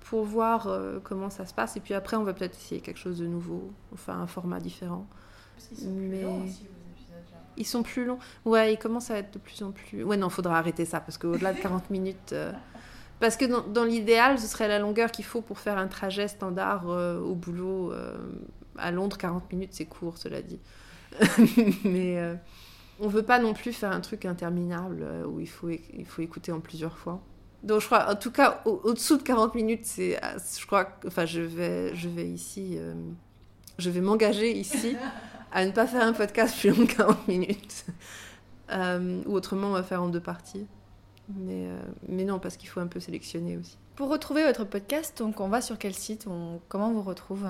pour 0.00 0.24
voir 0.24 0.70
comment 1.04 1.28
ça 1.28 1.44
se 1.44 1.52
passe. 1.52 1.76
Et 1.76 1.80
puis 1.80 1.92
après, 1.92 2.16
on 2.16 2.24
va 2.24 2.32
peut-être 2.32 2.56
essayer 2.56 2.80
quelque 2.80 2.98
chose 2.98 3.18
de 3.18 3.26
nouveau, 3.26 3.70
enfin 3.92 4.14
un 4.14 4.26
format 4.26 4.58
différent. 4.58 5.06
Mais 5.82 6.24
ils 7.58 7.66
sont 7.66 7.82
plus 7.82 8.04
longs. 8.04 8.18
Ouais, 8.44 8.72
ils 8.72 8.78
commencent 8.78 9.10
à 9.10 9.18
être 9.18 9.34
de 9.34 9.38
plus 9.38 9.62
en 9.62 9.72
plus. 9.72 10.02
Ouais, 10.04 10.16
non, 10.16 10.30
faudra 10.30 10.58
arrêter 10.58 10.84
ça 10.84 11.00
parce 11.00 11.18
qu'au-delà 11.18 11.52
de 11.52 11.60
40 11.60 11.90
minutes. 11.90 12.32
Euh... 12.32 12.52
Parce 13.20 13.36
que 13.36 13.44
dans, 13.44 13.84
l'idéal, 13.84 14.38
ce 14.38 14.46
serait 14.46 14.68
la 14.68 14.78
longueur 14.78 15.10
qu'il 15.10 15.24
faut 15.24 15.40
pour 15.40 15.58
faire 15.58 15.76
un 15.76 15.88
trajet 15.88 16.28
standard 16.28 16.88
euh, 16.88 17.20
au 17.20 17.34
boulot. 17.34 17.92
Euh, 17.92 18.16
à 18.76 18.92
Londres, 18.92 19.18
40 19.18 19.52
minutes, 19.52 19.70
c'est 19.72 19.86
court, 19.86 20.18
cela 20.18 20.40
dit. 20.40 20.60
Mais 21.84 22.18
euh, 22.18 22.34
on 23.00 23.08
veut 23.08 23.24
pas 23.24 23.40
non 23.40 23.54
plus 23.54 23.72
faire 23.72 23.90
un 23.90 24.00
truc 24.00 24.24
interminable 24.24 25.04
où 25.26 25.40
il 25.40 25.48
faut, 25.48 25.68
il 25.68 26.06
faut 26.06 26.22
écouter 26.22 26.52
en 26.52 26.60
plusieurs 26.60 26.96
fois. 26.96 27.20
Donc 27.64 27.80
je 27.80 27.86
crois, 27.86 28.08
en 28.08 28.14
tout 28.14 28.30
cas, 28.30 28.62
au-dessous 28.64 29.14
au 29.14 29.16
de 29.16 29.22
40 29.24 29.56
minutes, 29.56 29.84
c'est, 29.84 30.20
je 30.60 30.64
crois, 30.64 30.88
enfin, 31.08 31.26
je 31.26 31.40
vais, 31.40 31.92
je 31.96 32.08
vais 32.08 32.28
ici, 32.28 32.78
je 33.78 33.90
vais 33.90 34.00
m'engager 34.00 34.56
ici 34.56 34.96
à 35.52 35.64
ne 35.64 35.70
pas 35.70 35.86
faire 35.86 36.02
un 36.02 36.12
podcast 36.12 36.58
plus 36.58 36.70
long 36.70 36.84
de 36.84 36.92
40 36.92 37.28
minutes. 37.28 37.86
Euh, 38.70 39.22
ou 39.26 39.32
autrement, 39.32 39.68
on 39.68 39.72
va 39.72 39.82
faire 39.82 40.02
en 40.02 40.08
deux 40.08 40.20
parties. 40.20 40.66
Mais, 41.34 41.68
euh, 41.68 41.78
mais 42.06 42.24
non, 42.24 42.38
parce 42.38 42.56
qu'il 42.56 42.68
faut 42.68 42.80
un 42.80 42.86
peu 42.86 43.00
sélectionner 43.00 43.56
aussi. 43.56 43.76
Pour 43.96 44.10
retrouver 44.10 44.44
votre 44.44 44.64
podcast, 44.64 45.18
donc 45.18 45.40
on 45.40 45.48
va 45.48 45.60
sur 45.60 45.78
quel 45.78 45.94
site 45.94 46.26
on... 46.26 46.60
Comment 46.68 46.88
on 46.88 46.92
vous 46.92 47.02
retrouve? 47.02 47.46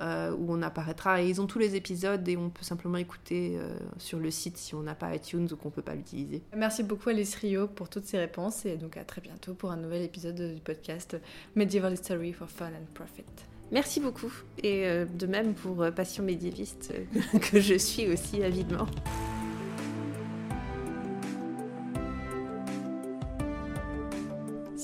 euh, 0.00 0.34
où 0.36 0.52
on 0.52 0.60
apparaîtra. 0.62 1.22
Et 1.22 1.28
ils 1.28 1.40
ont 1.40 1.46
tous 1.46 1.60
les 1.60 1.76
épisodes 1.76 2.28
et 2.28 2.36
on 2.36 2.50
peut 2.50 2.64
simplement 2.64 2.98
écouter 2.98 3.56
euh, 3.56 3.76
sur 3.98 4.18
le 4.18 4.28
site 4.32 4.56
si 4.56 4.74
on 4.74 4.82
n'a 4.82 4.96
pas 4.96 5.14
iTunes 5.14 5.46
ou 5.52 5.56
qu'on 5.56 5.70
peut 5.70 5.82
pas 5.82 5.94
l'utiliser. 5.94 6.42
Merci 6.56 6.82
beaucoup 6.82 7.10
Alice 7.10 7.36
Rio 7.36 7.68
pour 7.68 7.88
toutes 7.88 8.04
ces 8.04 8.18
réponses 8.18 8.66
et 8.66 8.76
donc 8.76 8.96
à 8.96 9.04
très 9.04 9.20
bientôt 9.20 9.54
pour 9.54 9.70
un 9.70 9.76
nouvel 9.76 10.02
épisode 10.02 10.54
du 10.54 10.60
podcast 10.60 11.16
Medieval 11.54 11.94
History 11.94 12.32
for 12.32 12.48
Fun 12.48 12.66
and 12.66 12.92
Profit. 12.92 13.22
Merci 13.70 14.00
beaucoup 14.00 14.32
et 14.64 14.84
euh, 14.86 15.04
de 15.04 15.26
même 15.26 15.54
pour 15.54 15.88
Passion 15.94 16.24
médiéviste 16.24 16.92
que 17.52 17.60
je 17.60 17.74
suis 17.74 18.08
aussi 18.08 18.42
avidement. 18.42 18.86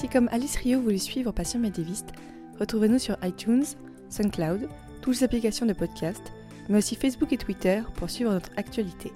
Si 0.00 0.08
comme 0.08 0.30
Alice 0.32 0.56
Rio 0.56 0.80
voulez 0.80 0.96
suivre 0.96 1.30
Passion 1.30 1.60
médiéviste, 1.60 2.12
retrouvez-nous 2.58 2.98
sur 2.98 3.18
iTunes, 3.22 3.66
SoundCloud, 4.08 4.66
toutes 5.02 5.16
les 5.16 5.24
applications 5.24 5.66
de 5.66 5.74
podcast, 5.74 6.32
mais 6.70 6.78
aussi 6.78 6.96
Facebook 6.96 7.34
et 7.34 7.36
Twitter 7.36 7.82
pour 7.96 8.08
suivre 8.08 8.32
notre 8.32 8.48
actualité. 8.56 9.12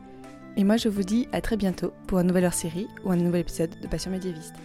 Et 0.58 0.62
moi 0.64 0.76
je 0.76 0.90
vous 0.90 1.02
dis 1.02 1.26
à 1.32 1.40
très 1.40 1.56
bientôt 1.56 1.94
pour 2.06 2.18
un 2.18 2.22
nouvel 2.22 2.44
hors 2.44 2.52
série 2.52 2.86
ou 3.02 3.10
un 3.10 3.16
nouvel 3.16 3.40
épisode 3.40 3.74
de 3.80 3.88
Passion 3.88 4.10
médiéviste. 4.10 4.56